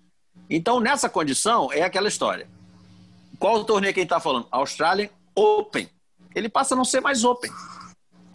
[0.49, 2.47] Então, nessa condição, é aquela história.
[3.39, 4.47] Qual o torneio que a gente está falando?
[4.51, 5.89] Australian Open.
[6.35, 7.51] Ele passa a não ser mais Open.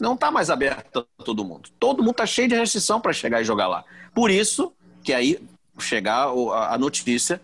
[0.01, 1.68] Não está mais aberto a todo mundo.
[1.78, 3.85] Todo mundo está cheio de restrição para chegar e jogar lá.
[4.14, 4.72] Por isso
[5.03, 5.39] que aí
[5.78, 7.41] chegar a notícia,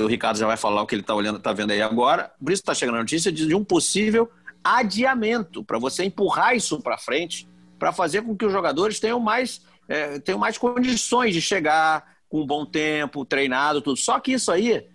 [0.00, 2.30] o Ricardo já vai falar o que ele está olhando, está vendo aí agora.
[2.42, 4.30] Por isso está chegando a notícia de um possível
[4.64, 7.48] adiamento, para você empurrar isso para frente,
[7.78, 12.42] para fazer com que os jogadores tenham mais, é, tenham mais condições de chegar com
[12.42, 13.96] um bom tempo, treinado, tudo.
[13.98, 14.86] Só que isso aí,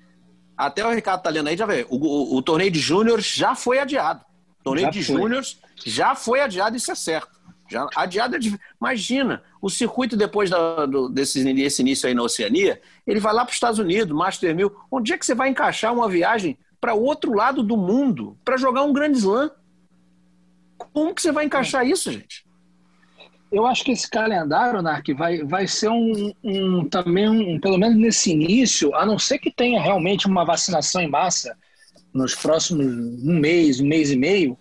[0.55, 3.55] até o Ricardo tá lendo aí, já vê, o, o, o torneio de júnior já
[3.55, 4.25] foi adiado.
[4.61, 5.43] O torneio já de júnior
[5.85, 7.37] já foi adiado, isso é certo.
[7.69, 8.65] Já adiado é difícil.
[8.79, 13.43] Imagina, o circuito depois da, do, desse, desse início aí na Oceania, ele vai lá
[13.43, 14.73] para os Estados Unidos, Master 1000.
[14.89, 18.57] Onde é que você vai encaixar uma viagem para o outro lado do mundo para
[18.57, 19.51] jogar um grande slam?
[20.77, 22.45] Como que você vai encaixar isso, gente?
[23.51, 27.97] Eu acho que esse calendário, Narc, vai, vai ser um, um também, um, pelo menos
[27.97, 31.57] nesse início, a não ser que tenha realmente uma vacinação em massa
[32.13, 34.57] nos próximos um mês, um mês e meio,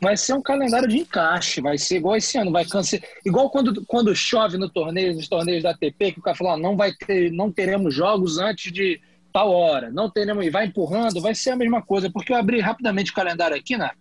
[0.00, 3.84] vai ser um calendário de encaixe, vai ser igual esse ano, vai cancelar, igual quando,
[3.86, 7.30] quando chove no torneio, nos torneios da ATP, que o cara falou, não vai ter,
[7.30, 9.00] não teremos jogos antes de
[9.32, 12.60] tal hora, não teremos, e vai empurrando, vai ser a mesma coisa, porque eu abri
[12.60, 13.96] rapidamente o calendário aqui, Narc,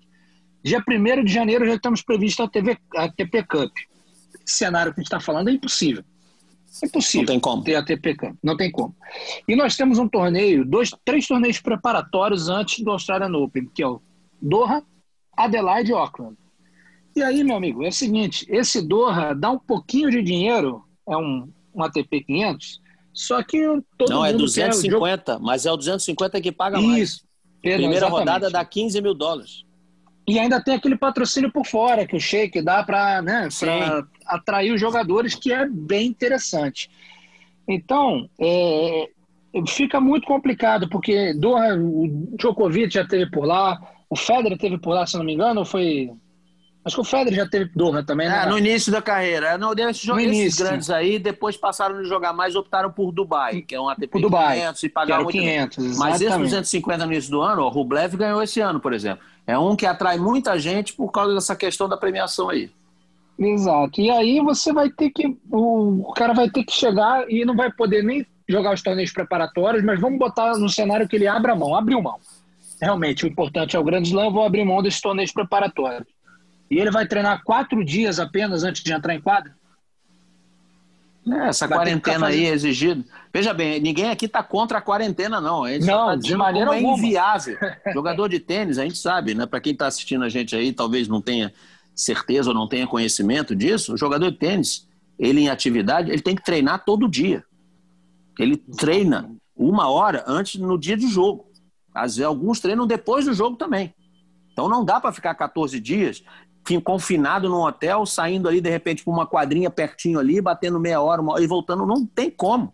[0.64, 3.72] dia 1 de janeiro já estamos previsto a, TV, a ATP Cup
[4.46, 6.04] cenário que a gente está falando é impossível.
[6.82, 7.64] É impossível não tem como.
[7.64, 8.36] ter ATP Cup.
[8.44, 8.96] Não tem como.
[9.48, 13.88] E nós temos um torneio, dois, três torneios preparatórios antes do Australian Open, que é
[13.88, 14.02] o
[14.42, 14.84] Doha,
[15.36, 16.38] Adelaide e Auckland.
[17.16, 21.18] E aí, meu amigo, é o seguinte: esse Doha dá um pouquinho de dinheiro, é
[21.18, 22.82] um, um ATP 500,
[23.14, 23.62] só que
[23.97, 25.45] todo Não, é mundo 250, jogo...
[25.45, 26.88] mas é o 250 que paga Isso.
[26.88, 27.24] mais.
[27.62, 28.20] Primeira exatamente.
[28.20, 29.64] rodada dá 15 mil dólares.
[30.28, 33.49] E ainda tem aquele patrocínio por fora que o Sheik dá para né,
[34.26, 36.89] atrair os jogadores, que é bem interessante.
[37.68, 39.09] Então, é,
[39.68, 44.93] fica muito complicado, porque Doha, o Djokovic já teve por lá, o Federer teve por
[44.93, 46.12] lá, se não me engano, ou foi.
[46.84, 48.44] Acho que o Federer já teve Doha também, né?
[48.44, 49.56] É, no início da carreira.
[49.56, 53.76] Não, esses, no esses grandes aí, depois passaram a jogar mais, optaram por Dubai, que
[53.76, 57.42] é um ATP por Dubai, 500 e pagaram 500, Mas esse 250 no início do
[57.42, 59.24] ano, o Rublev ganhou esse ano, por exemplo.
[59.46, 62.72] É um que atrai muita gente por causa dessa questão da premiação aí.
[63.38, 64.02] Exato.
[64.02, 65.38] E aí você vai ter que.
[65.52, 69.84] O cara vai ter que chegar e não vai poder nem jogar os torneios preparatórios,
[69.84, 71.76] mas vamos botar no cenário que ele abra mão.
[71.76, 72.18] Abriu mão.
[72.82, 76.08] Realmente, o importante é o Grande Slam, vou abrir mão desses torneios preparatórios.
[76.72, 79.53] E ele vai treinar quatro dias apenas antes de entrar em quadra?
[81.28, 83.03] É, essa vai quarentena aí é exigida.
[83.32, 85.65] Veja bem, ninguém aqui está contra a quarentena, não.
[85.65, 87.57] A não, tá de maneira é inviável.
[87.93, 89.45] Jogador de tênis, a gente sabe, né?
[89.45, 91.53] Para quem está assistindo a gente aí, talvez não tenha
[91.93, 93.93] certeza ou não tenha conhecimento disso.
[93.93, 94.88] O jogador de tênis,
[95.19, 97.43] ele em atividade, ele tem que treinar todo dia.
[98.39, 101.51] Ele treina uma hora antes no dia de jogo.
[101.93, 103.93] Às vezes, alguns treinam depois do jogo também.
[104.53, 106.24] Então não dá para ficar 14 dias
[106.84, 111.22] confinado num hotel, saindo ali de repente para uma quadrinha pertinho ali, batendo meia hora
[111.22, 111.86] uma, e voltando.
[111.86, 112.74] Não tem como.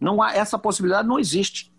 [0.00, 1.72] Não há, essa possibilidade não existe.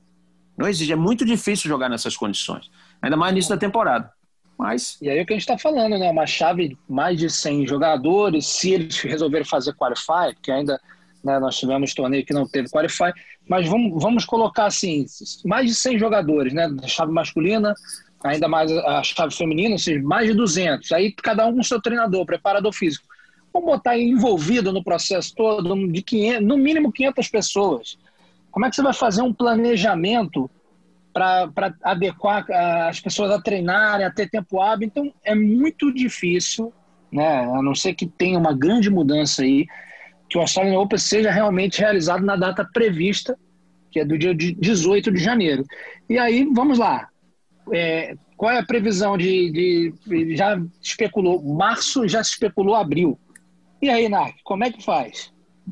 [0.57, 0.93] Não existe.
[0.93, 2.69] É muito difícil jogar nessas condições.
[3.01, 4.11] Ainda mais início da temporada.
[4.57, 4.97] Mas...
[5.01, 6.09] E aí é o que a gente está falando, né?
[6.11, 8.45] Uma chave mais de 100 jogadores.
[8.47, 10.79] Se eles resolverem fazer qualify, porque ainda
[11.23, 13.11] né, nós tivemos torneio que não teve qualify,
[13.47, 15.05] mas vamos, vamos colocar assim,
[15.45, 16.69] mais de 100 jogadores, né?
[16.85, 17.73] Chave masculina,
[18.23, 20.91] ainda mais a chave feminina, ou seja, mais de 200.
[20.93, 23.05] Aí cada um com seu treinador, preparador físico.
[23.53, 27.97] Vamos botar envolvido no processo todo de 500, no mínimo 500 pessoas.
[28.49, 30.49] Como é que você vai fazer um planejamento
[31.11, 32.45] para adequar
[32.87, 34.87] as pessoas a treinarem, a ter tempo hábil?
[34.87, 36.73] Então, é muito difícil,
[37.11, 37.41] né?
[37.41, 39.67] a não ser que tenha uma grande mudança aí,
[40.29, 43.37] que o Australian Open seja realmente realizado na data prevista,
[43.91, 45.63] que é do dia 18 de janeiro.
[46.09, 47.09] E aí, vamos lá,
[47.71, 53.17] é, qual é a previsão de, de, Já especulou março, já se especulou abril.
[53.81, 55.31] E aí, Narc, como é que faz?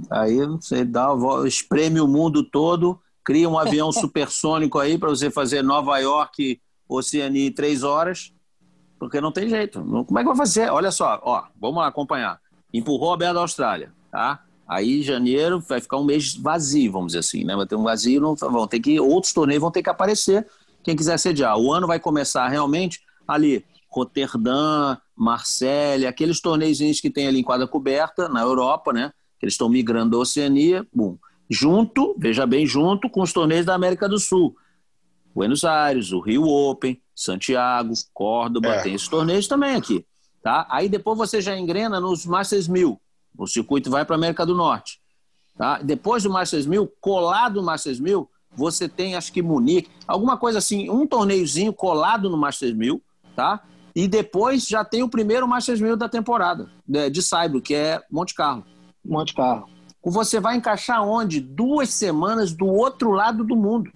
[0.10, 1.10] Aí você dá,
[1.46, 7.48] espreme o mundo todo, cria um avião supersônico aí para você fazer Nova York, Oceania
[7.48, 8.34] em três horas,
[9.00, 9.82] porque não tem jeito.
[9.82, 10.70] Como é que vai fazer?
[10.70, 12.40] Olha só, ó, vamos lá acompanhar.
[12.74, 14.44] Empurrou a Beira da Austrália, tá?
[14.68, 17.56] Aí janeiro vai ficar um mês vazio, vamos dizer assim, né?
[17.56, 20.48] Vai ter um vazio, não, vão ter que outros torneios vão ter que aparecer
[20.84, 21.58] quem quiser sediar.
[21.58, 27.68] O ano vai começar realmente ali, Roterdã, Marselha, aqueles torneios que tem ali em quadra
[27.68, 29.12] coberta, na Europa, né?
[29.40, 31.18] Que eles estão migrando da Oceania, bum.
[31.50, 34.56] Junto, veja bem, junto com os torneios da América do Sul.
[35.36, 38.82] Buenos Aires, o Rio Open, Santiago, Córdoba, é.
[38.82, 40.06] tem esses torneios também aqui.
[40.42, 40.66] Tá?
[40.70, 43.00] Aí depois você já engrena nos Masters 1000.
[43.38, 45.00] O circuito vai para a América do Norte.
[45.58, 45.80] Tá?
[45.82, 50.60] Depois do Masters 1000, colado no Masters 1000, você tem, acho que Munique, alguma coisa
[50.60, 53.02] assim, um torneiozinho colado no Masters 1000,
[53.36, 53.62] tá?
[53.96, 58.02] E depois já tem o primeiro Masters 1000 da temporada, de, de Saibro, que é
[58.10, 58.66] Monte Carlo.
[59.04, 59.68] Monte Carlo.
[60.04, 61.40] Você vai encaixar onde?
[61.40, 63.92] Duas semanas do outro lado do mundo.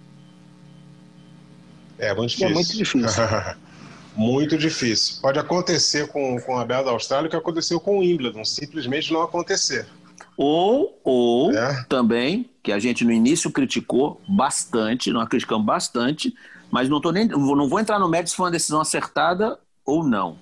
[1.97, 2.47] É muito difícil.
[2.47, 3.23] É muito difícil.
[4.15, 5.21] muito difícil.
[5.21, 9.11] Pode acontecer com, com a Bela da Austrália o que aconteceu com o Wimbledon, simplesmente
[9.11, 9.87] não acontecer.
[10.37, 11.83] Ou, ou é.
[11.87, 16.33] também, que a gente no início criticou bastante, nós criticamos bastante,
[16.71, 20.03] mas não, tô nem, não vou entrar no mérito se foi uma decisão acertada ou
[20.03, 20.35] não.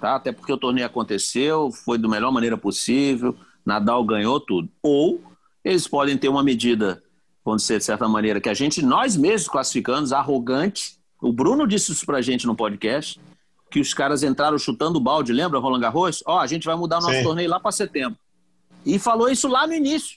[0.00, 0.14] tá?
[0.14, 4.70] Até porque o torneio aconteceu, foi da melhor maneira possível, Nadal ganhou tudo.
[4.82, 5.22] Ou
[5.62, 7.02] eles podem ter uma medida,
[7.44, 10.96] vamos dizer, de certa maneira, que a gente, nós mesmos classificamos, arrogante.
[11.20, 13.20] O Bruno disse isso pra gente no podcast,
[13.70, 16.22] que os caras entraram chutando o balde, lembra, Roland Garros?
[16.24, 17.22] Ó, a gente vai mudar o nosso Sim.
[17.22, 18.16] torneio lá para setembro.
[18.86, 20.16] E falou isso lá no início,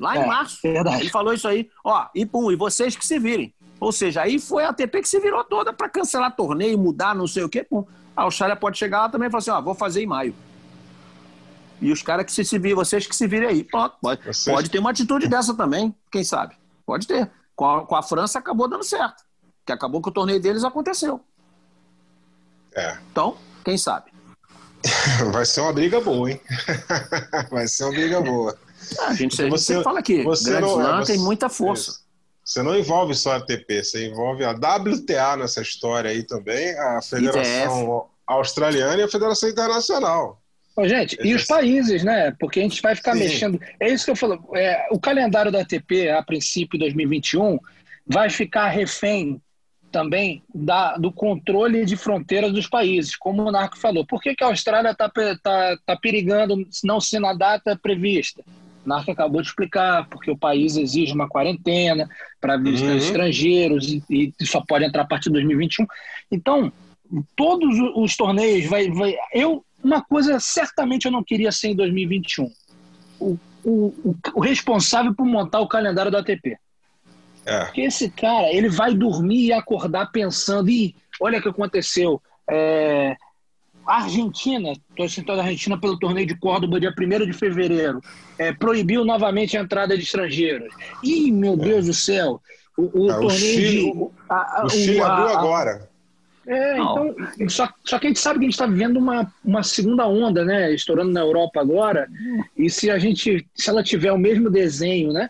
[0.00, 0.58] lá é, em março.
[0.62, 1.02] Verdade.
[1.02, 3.54] Ele falou isso aí, ó, e pum, e vocês que se virem.
[3.78, 7.26] Ou seja, aí foi a ATP que se virou toda para cancelar torneio, mudar, não
[7.26, 7.62] sei o quê.
[7.62, 7.84] Pum.
[8.16, 10.34] A Austrália pode chegar lá também e falar assim, ó, vou fazer em maio.
[11.80, 13.64] E os caras que se, se virem, vocês que se virem aí.
[13.64, 16.54] Pronto, pode, pode ter uma atitude dessa também, quem sabe?
[16.84, 17.30] Pode ter.
[17.56, 19.24] Com a, com a França acabou dando certo.
[19.64, 21.20] Que acabou que o torneio deles aconteceu.
[22.74, 22.98] É.
[23.10, 24.12] Então, quem sabe?
[25.32, 26.40] Vai ser uma briga boa, hein?
[27.50, 28.58] Vai ser uma briga boa.
[28.98, 31.90] Ah, a gente, você, você fala aqui, você Grand não, Slam é, tem muita força.
[31.90, 32.10] Isso.
[32.44, 37.00] Você não envolve só a ATP, você envolve a WTA nessa história aí também, a
[37.00, 38.10] Federação ITF.
[38.26, 40.40] Australiana e a Federação Internacional.
[40.76, 42.34] Ô, gente, e os países, né?
[42.40, 43.20] Porque a gente vai ficar Sim.
[43.20, 43.60] mexendo.
[43.78, 44.42] É isso que eu falo.
[44.54, 47.58] É, o calendário da ATP, a princípio 2021,
[48.06, 49.40] vai ficar refém
[49.90, 54.06] também da, do controle de fronteiras dos países, como o Narco falou.
[54.06, 58.42] Por que, que a Austrália está tá, tá perigando não ser na data prevista?
[58.90, 62.08] O Narco acabou de explicar, porque o país exige uma quarentena
[62.40, 63.08] para visitantes uhum.
[63.08, 65.86] estrangeiros e, e, só pode entrar a partir de 2021.
[66.32, 66.72] Então,
[67.36, 69.14] todos os torneios vai, vai.
[69.32, 72.50] Eu, uma coisa certamente eu não queria ser em 2021.
[73.20, 76.58] O, o, o responsável por montar o calendário da ATP.
[77.46, 77.64] É.
[77.66, 82.20] Porque esse cara, ele vai dormir e acordar pensando, e olha o que aconteceu.
[82.50, 83.16] É,
[83.90, 88.00] a Argentina, estou sentado a Argentina pelo torneio de Córdoba, dia 1 de fevereiro,
[88.38, 90.72] é, proibiu novamente a entrada de estrangeiros.
[91.02, 91.56] Ih, meu é.
[91.56, 92.40] Deus do céu!
[92.76, 94.08] O, o é, torneio o Chile, de.
[94.28, 95.90] A, a, o Chile abriu agora.
[96.46, 97.16] É, então,
[97.48, 100.44] só, só que a gente sabe que a gente está vivendo uma, uma segunda onda,
[100.44, 100.72] né?
[100.72, 102.08] Estourando na Europa agora.
[102.56, 105.28] E se a gente, se ela tiver o mesmo desenho, né?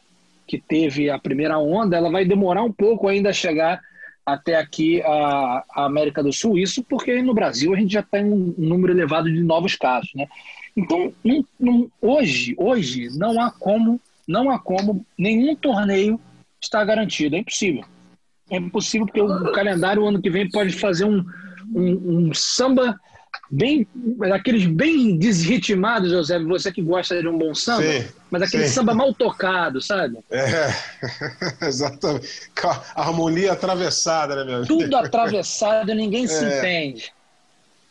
[0.51, 3.81] que teve a primeira onda, ela vai demorar um pouco ainda a chegar
[4.25, 6.59] até aqui a, a América do Sul.
[6.59, 10.27] Isso porque no Brasil a gente já tem um número elevado de novos casos, né?
[10.77, 11.13] Então,
[12.01, 16.19] hoje, hoje não há como, não há como nenhum torneio
[16.61, 17.37] estar garantido.
[17.37, 17.85] É impossível.
[18.51, 21.25] É impossível porque o calendário o ano que vem pode fazer um,
[21.75, 22.99] um, um samba
[23.51, 23.87] bem
[24.33, 28.75] aqueles bem desritmados, José, você que gosta de um bom samba, sim, mas aquele sim.
[28.75, 30.19] samba mal tocado, sabe?
[30.31, 30.69] É,
[31.67, 32.51] exatamente.
[32.95, 34.69] A harmonia atravessada, né, meu amigo?
[34.69, 36.29] Tudo atravessado, ninguém é.
[36.29, 37.13] se entende.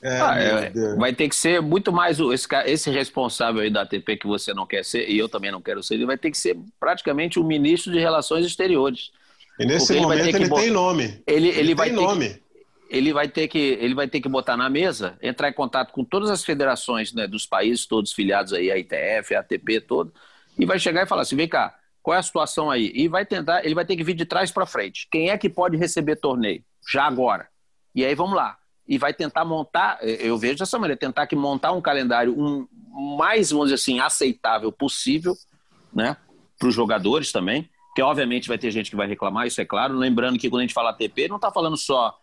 [0.01, 4.15] É, ah, é, vai ter que ser muito mais esse, esse responsável aí da ATP
[4.15, 6.37] que você não quer ser, e eu também não quero ser, ele vai ter que
[6.37, 9.11] ser praticamente o ministro de Relações Exteriores.
[9.59, 11.21] E nesse momento ele, ele tem nome.
[11.27, 12.29] Ele, ele, ele vai tem nome.
[12.29, 12.41] Que,
[12.89, 16.03] ele vai ter que ele vai ter que botar na mesa, entrar em contato com
[16.03, 20.11] todas as federações né, dos países todos filiados aí, a ITF, a ATP todo,
[20.57, 22.91] e vai chegar e falar assim, vem cá, qual é a situação aí?
[22.95, 25.07] E vai tentar, ele vai ter que vir de trás para frente.
[25.11, 26.63] Quem é que pode receber torneio?
[26.91, 27.47] Já agora.
[27.93, 28.57] E aí vamos lá.
[28.87, 32.67] E vai tentar montar, eu vejo dessa maneira, tentar que montar um calendário um,
[33.15, 35.35] mais, vamos dizer assim, aceitável possível,
[35.93, 36.17] né,
[36.57, 39.93] para os jogadores também, que obviamente vai ter gente que vai reclamar, isso é claro.
[39.93, 42.17] Lembrando que quando a gente fala ATP, não está falando só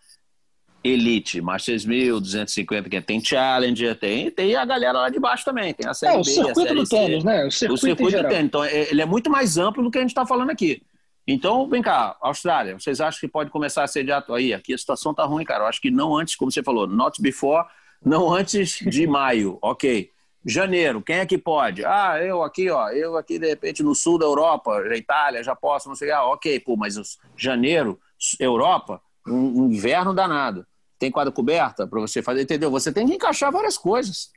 [0.86, 5.74] Elite, Masters 1000, 250, que tem Challenger, tem, tem a galera lá de baixo também,
[5.74, 7.44] tem a Série é, o B, circuito do tênis, né?
[7.44, 8.44] O circuito, o circuito do tênis.
[8.44, 10.82] Então, é, ele é muito mais amplo do que a gente está falando aqui.
[11.26, 14.54] Então, vem cá, Austrália, vocês acham que pode começar a sediar aí?
[14.54, 15.64] Aqui a situação tá ruim, cara.
[15.64, 17.66] Eu acho que não antes, como você falou, not before,
[18.04, 20.10] não antes de maio, ok.
[20.48, 21.84] Janeiro, quem é que pode?
[21.84, 25.88] Ah, eu aqui, ó, eu aqui de repente no sul da Europa, Itália, já posso,
[25.88, 26.96] não sei, ah, ok, pô, mas
[27.36, 27.98] janeiro,
[28.38, 30.64] Europa, um inverno danado
[30.98, 32.70] tem quadra coberta para você fazer, entendeu?
[32.70, 34.30] Você tem que encaixar várias coisas.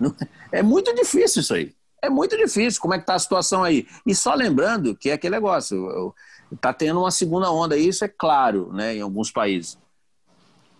[0.50, 1.74] É muito difícil isso aí.
[2.02, 2.78] É muito difícil.
[2.78, 3.86] Como é que está a situação aí?
[4.04, 6.12] E só lembrando que é aquele negócio,
[6.52, 9.78] está tendo uma segunda onda, isso é claro, né, em alguns países.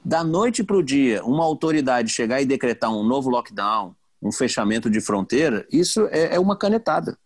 [0.04, 4.90] Da noite para o dia, uma autoridade chegar e decretar um novo lockdown, um fechamento
[4.90, 7.16] de fronteira, isso é, é uma canetada.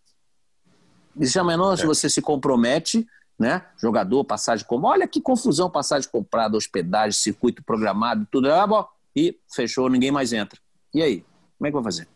[1.19, 1.77] Isso já menor é.
[1.77, 3.05] se você se compromete
[3.39, 3.63] né?
[3.79, 4.87] Jogador, passagem como.
[4.87, 8.51] Olha que confusão, passagem comprada, hospedagem, circuito programado, tudo.
[8.51, 10.59] Ah, bom, e fechou, ninguém mais entra.
[10.93, 11.25] E aí?
[11.57, 12.07] Como é que vai fazer?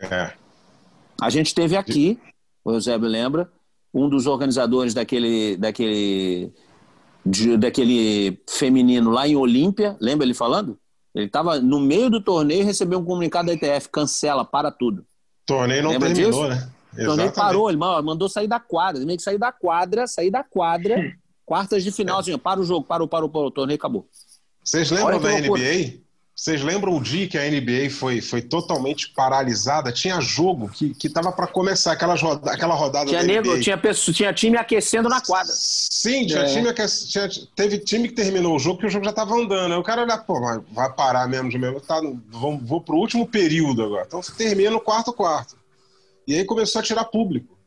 [0.00, 0.32] É.
[1.20, 2.18] A gente teve aqui,
[2.64, 3.50] o Eusébio lembra,
[3.92, 6.52] um dos organizadores daquele, daquele,
[7.24, 10.78] de, daquele feminino lá em Olímpia, lembra ele falando?
[11.14, 15.04] Ele estava no meio do torneio e recebeu um comunicado da ITF, cancela, para tudo.
[15.44, 16.48] Torneio não lembra terminou, disso?
[16.48, 16.70] né?
[16.96, 18.98] Então nem parou, ele mandou sair da quadra.
[18.98, 20.96] Ele meio que sair da quadra, sair da quadra,
[21.44, 24.06] quartas de final, assim, para o jogo, parou, parou, parou, o torneio acabou.
[24.62, 26.08] Vocês lembram da NBA?
[26.38, 29.90] Vocês lembram o dia que a NBA foi, foi totalmente paralisada?
[29.90, 33.60] Tinha jogo que, que tava para começar aquela roda, aquela rodada tinha da nego, NBA.
[33.60, 35.52] Tinha, pessoa, tinha time aquecendo na quadra.
[35.52, 36.44] Sim, tinha é.
[36.44, 36.72] time
[37.08, 39.74] tinha, teve time que terminou o jogo que o jogo já tava andando.
[39.74, 41.80] Aí o cara olha, pô, vai parar mesmo de mesmo.
[41.80, 44.04] Tá, vou, vou pro último período agora.
[44.06, 45.56] Então termina no quarto quarto.
[46.28, 47.58] E aí começou a tirar público.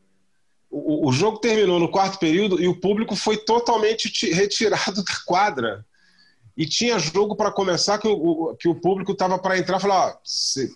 [0.70, 5.84] O, o jogo terminou no quarto período e o público foi totalmente retirado da quadra
[6.56, 10.16] e tinha jogo para começar que o, que o público estava para entrar e falar: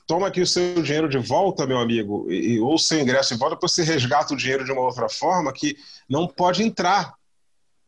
[0.05, 3.39] toma aqui o seu dinheiro de volta, meu amigo, e, ou o seu ingresso de
[3.39, 5.77] volta, depois você resgata o dinheiro de uma outra forma que
[6.09, 7.15] não pode entrar.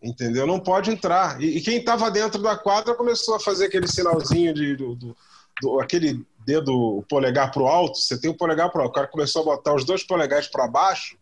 [0.00, 0.46] Entendeu?
[0.46, 1.42] Não pode entrar.
[1.42, 5.16] E, e quem estava dentro da quadra começou a fazer aquele sinalzinho de do, do,
[5.60, 7.98] do aquele dedo o polegar para o alto.
[7.98, 8.92] Você tem o polegar para o alto.
[8.92, 11.16] O cara começou a botar os dois polegares para baixo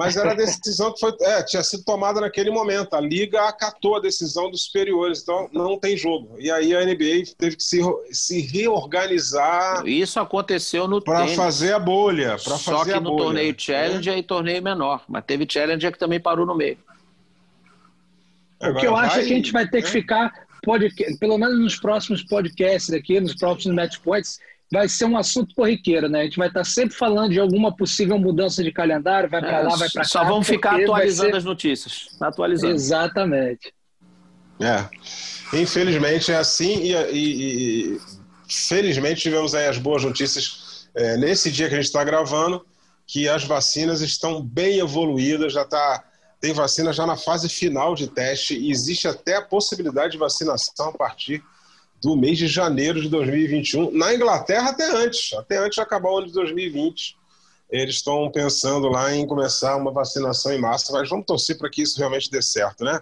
[0.00, 2.94] mas era a decisão que foi, é, tinha sido tomada naquele momento.
[2.94, 6.36] A Liga acatou a decisão dos superiores, então não tem jogo.
[6.38, 7.80] E aí a NBA teve que se,
[8.10, 9.86] se reorganizar.
[9.86, 12.38] Isso aconteceu no Para fazer a bolha.
[12.38, 13.24] Só fazer que no bolha.
[13.24, 14.18] torneio Challenger é.
[14.18, 15.04] e torneio menor.
[15.08, 16.78] Mas teve Challenger que também parou no meio.
[18.60, 19.92] O que eu acho é que a gente vai ter que é.
[19.92, 20.32] ficar,
[20.62, 24.38] pode, pelo menos nos próximos podcasts aqui, nos próximos match points,
[24.72, 26.20] vai ser um assunto corriqueiro, né?
[26.20, 29.62] A gente vai estar sempre falando de alguma possível mudança de calendário, vai para é,
[29.62, 30.08] lá, vai para cá.
[30.08, 31.36] Só vamos ficar atualizando ser...
[31.36, 32.08] as notícias.
[32.20, 32.74] Atualizando.
[32.74, 33.74] Exatamente.
[34.60, 34.88] É.
[35.56, 38.00] Infelizmente é assim e, e, e
[38.46, 42.64] felizmente tivemos aí as boas notícias é, nesse dia que a gente está gravando,
[43.06, 46.04] que as vacinas estão bem evoluídas, já está
[46.40, 50.88] tem vacina já na fase final de teste e existe até a possibilidade de vacinação
[50.88, 51.44] a partir
[52.02, 53.90] do mês de janeiro de 2021.
[53.92, 57.18] Na Inglaterra, até antes, até antes de acabar o ano de 2020.
[57.70, 61.82] Eles estão pensando lá em começar uma vacinação em massa, mas vamos torcer para que
[61.82, 63.00] isso realmente dê certo, né?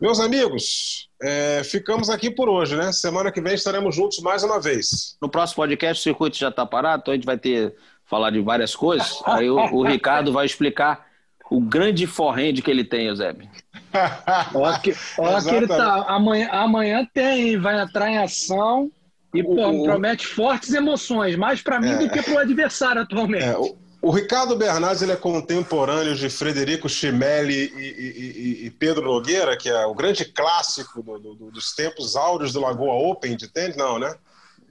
[0.00, 2.92] Meus amigos, é, ficamos aqui por hoje, né?
[2.92, 5.16] Semana que vem estaremos juntos mais uma vez.
[5.20, 7.74] No próximo podcast, o circuito já está parado, então a gente vai ter
[8.06, 9.20] falar de várias coisas.
[9.26, 11.05] Aí o, o Ricardo vai explicar
[11.50, 13.48] o grande forrende que ele tem, Eusébio.
[14.54, 16.04] Olha que, olha que ele tá.
[16.08, 18.90] Amanhã, amanhã tem, vai entrar em ação
[19.32, 23.00] e o, pô, promete fortes emoções, mais para mim é, do que para o adversário
[23.00, 23.44] atualmente.
[23.44, 28.70] É, o, o, Ricardo Bernardes ele é contemporâneo de Frederico Chimelli e, e, e, e,
[28.70, 33.34] Pedro Nogueira, que é o grande clássico do, do, dos tempos áureos do Lagoa Open
[33.34, 34.14] de tênis, não, né?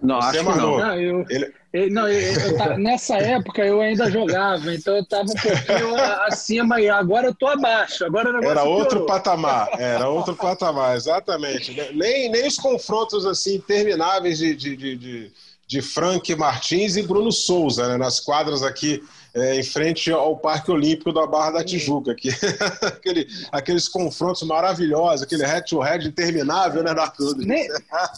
[0.02, 0.78] Não, Você acho que não.
[0.78, 1.54] não eu, ele...
[1.76, 5.96] eu, não eu, eu, nessa época eu ainda jogava, então eu estava um pouquinho
[6.26, 8.06] acima e agora eu estou abaixo.
[8.06, 9.06] Agora era outro piorou.
[9.06, 11.76] patamar, era outro patamar, exatamente.
[11.94, 15.32] Nem, nem os confrontos assim intermináveis de, de, de, de,
[15.68, 19.04] de Frank Martins e Bruno Souza, né, nas quadras aqui
[19.36, 22.30] é, em frente ao Parque Olímpico da Barra da Tijuca, que
[22.82, 27.36] aquele, aqueles confrontos maravilhosos, aquele head-to-head interminável, né, Arthur?
[27.38, 27.68] Nem,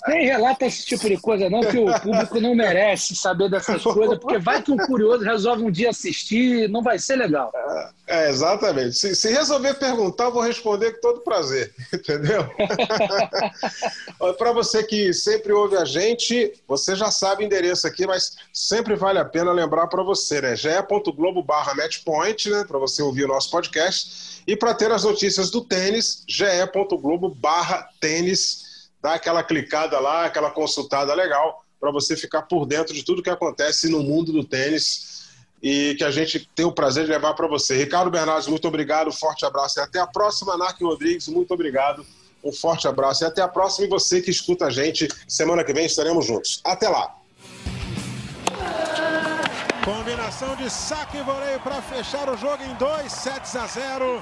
[0.08, 4.20] nem relata esse tipo de coisa, não, que o público não merece saber dessas coisas,
[4.20, 7.52] porque vai que um curioso resolve um dia assistir, não vai ser legal.
[7.56, 8.96] É, é exatamente.
[8.96, 12.50] Se, se, resolver perguntar, eu vou responder com todo prazer, entendeu?
[14.38, 18.96] Para você que sempre ouve a gente, você já sabe o endereço aqui, mas sempre
[18.96, 20.56] vale a pena lembrar para você, né?
[20.56, 22.64] ge.globo barra matchpoint, né?
[22.66, 24.42] Para você ouvir o nosso podcast.
[24.48, 28.90] E para ter as notícias do tênis, ge.globo barra tênis.
[29.02, 33.30] Dá aquela clicada lá, aquela consultada legal, para você ficar por dentro de tudo que
[33.30, 35.17] acontece no mundo do tênis
[35.62, 37.76] e que a gente tem o prazer de levar para você.
[37.76, 40.58] Ricardo Bernardes, muito obrigado, forte abraço e até a próxima.
[40.58, 42.06] Narc Rodrigues, muito obrigado,
[42.44, 43.88] um forte abraço e até a próxima.
[43.88, 46.62] E você que escuta a gente, semana que vem estaremos juntos.
[46.64, 47.16] Até lá!
[49.84, 54.22] Combinação de saque e voleio para fechar o jogo em 2 sets a 0.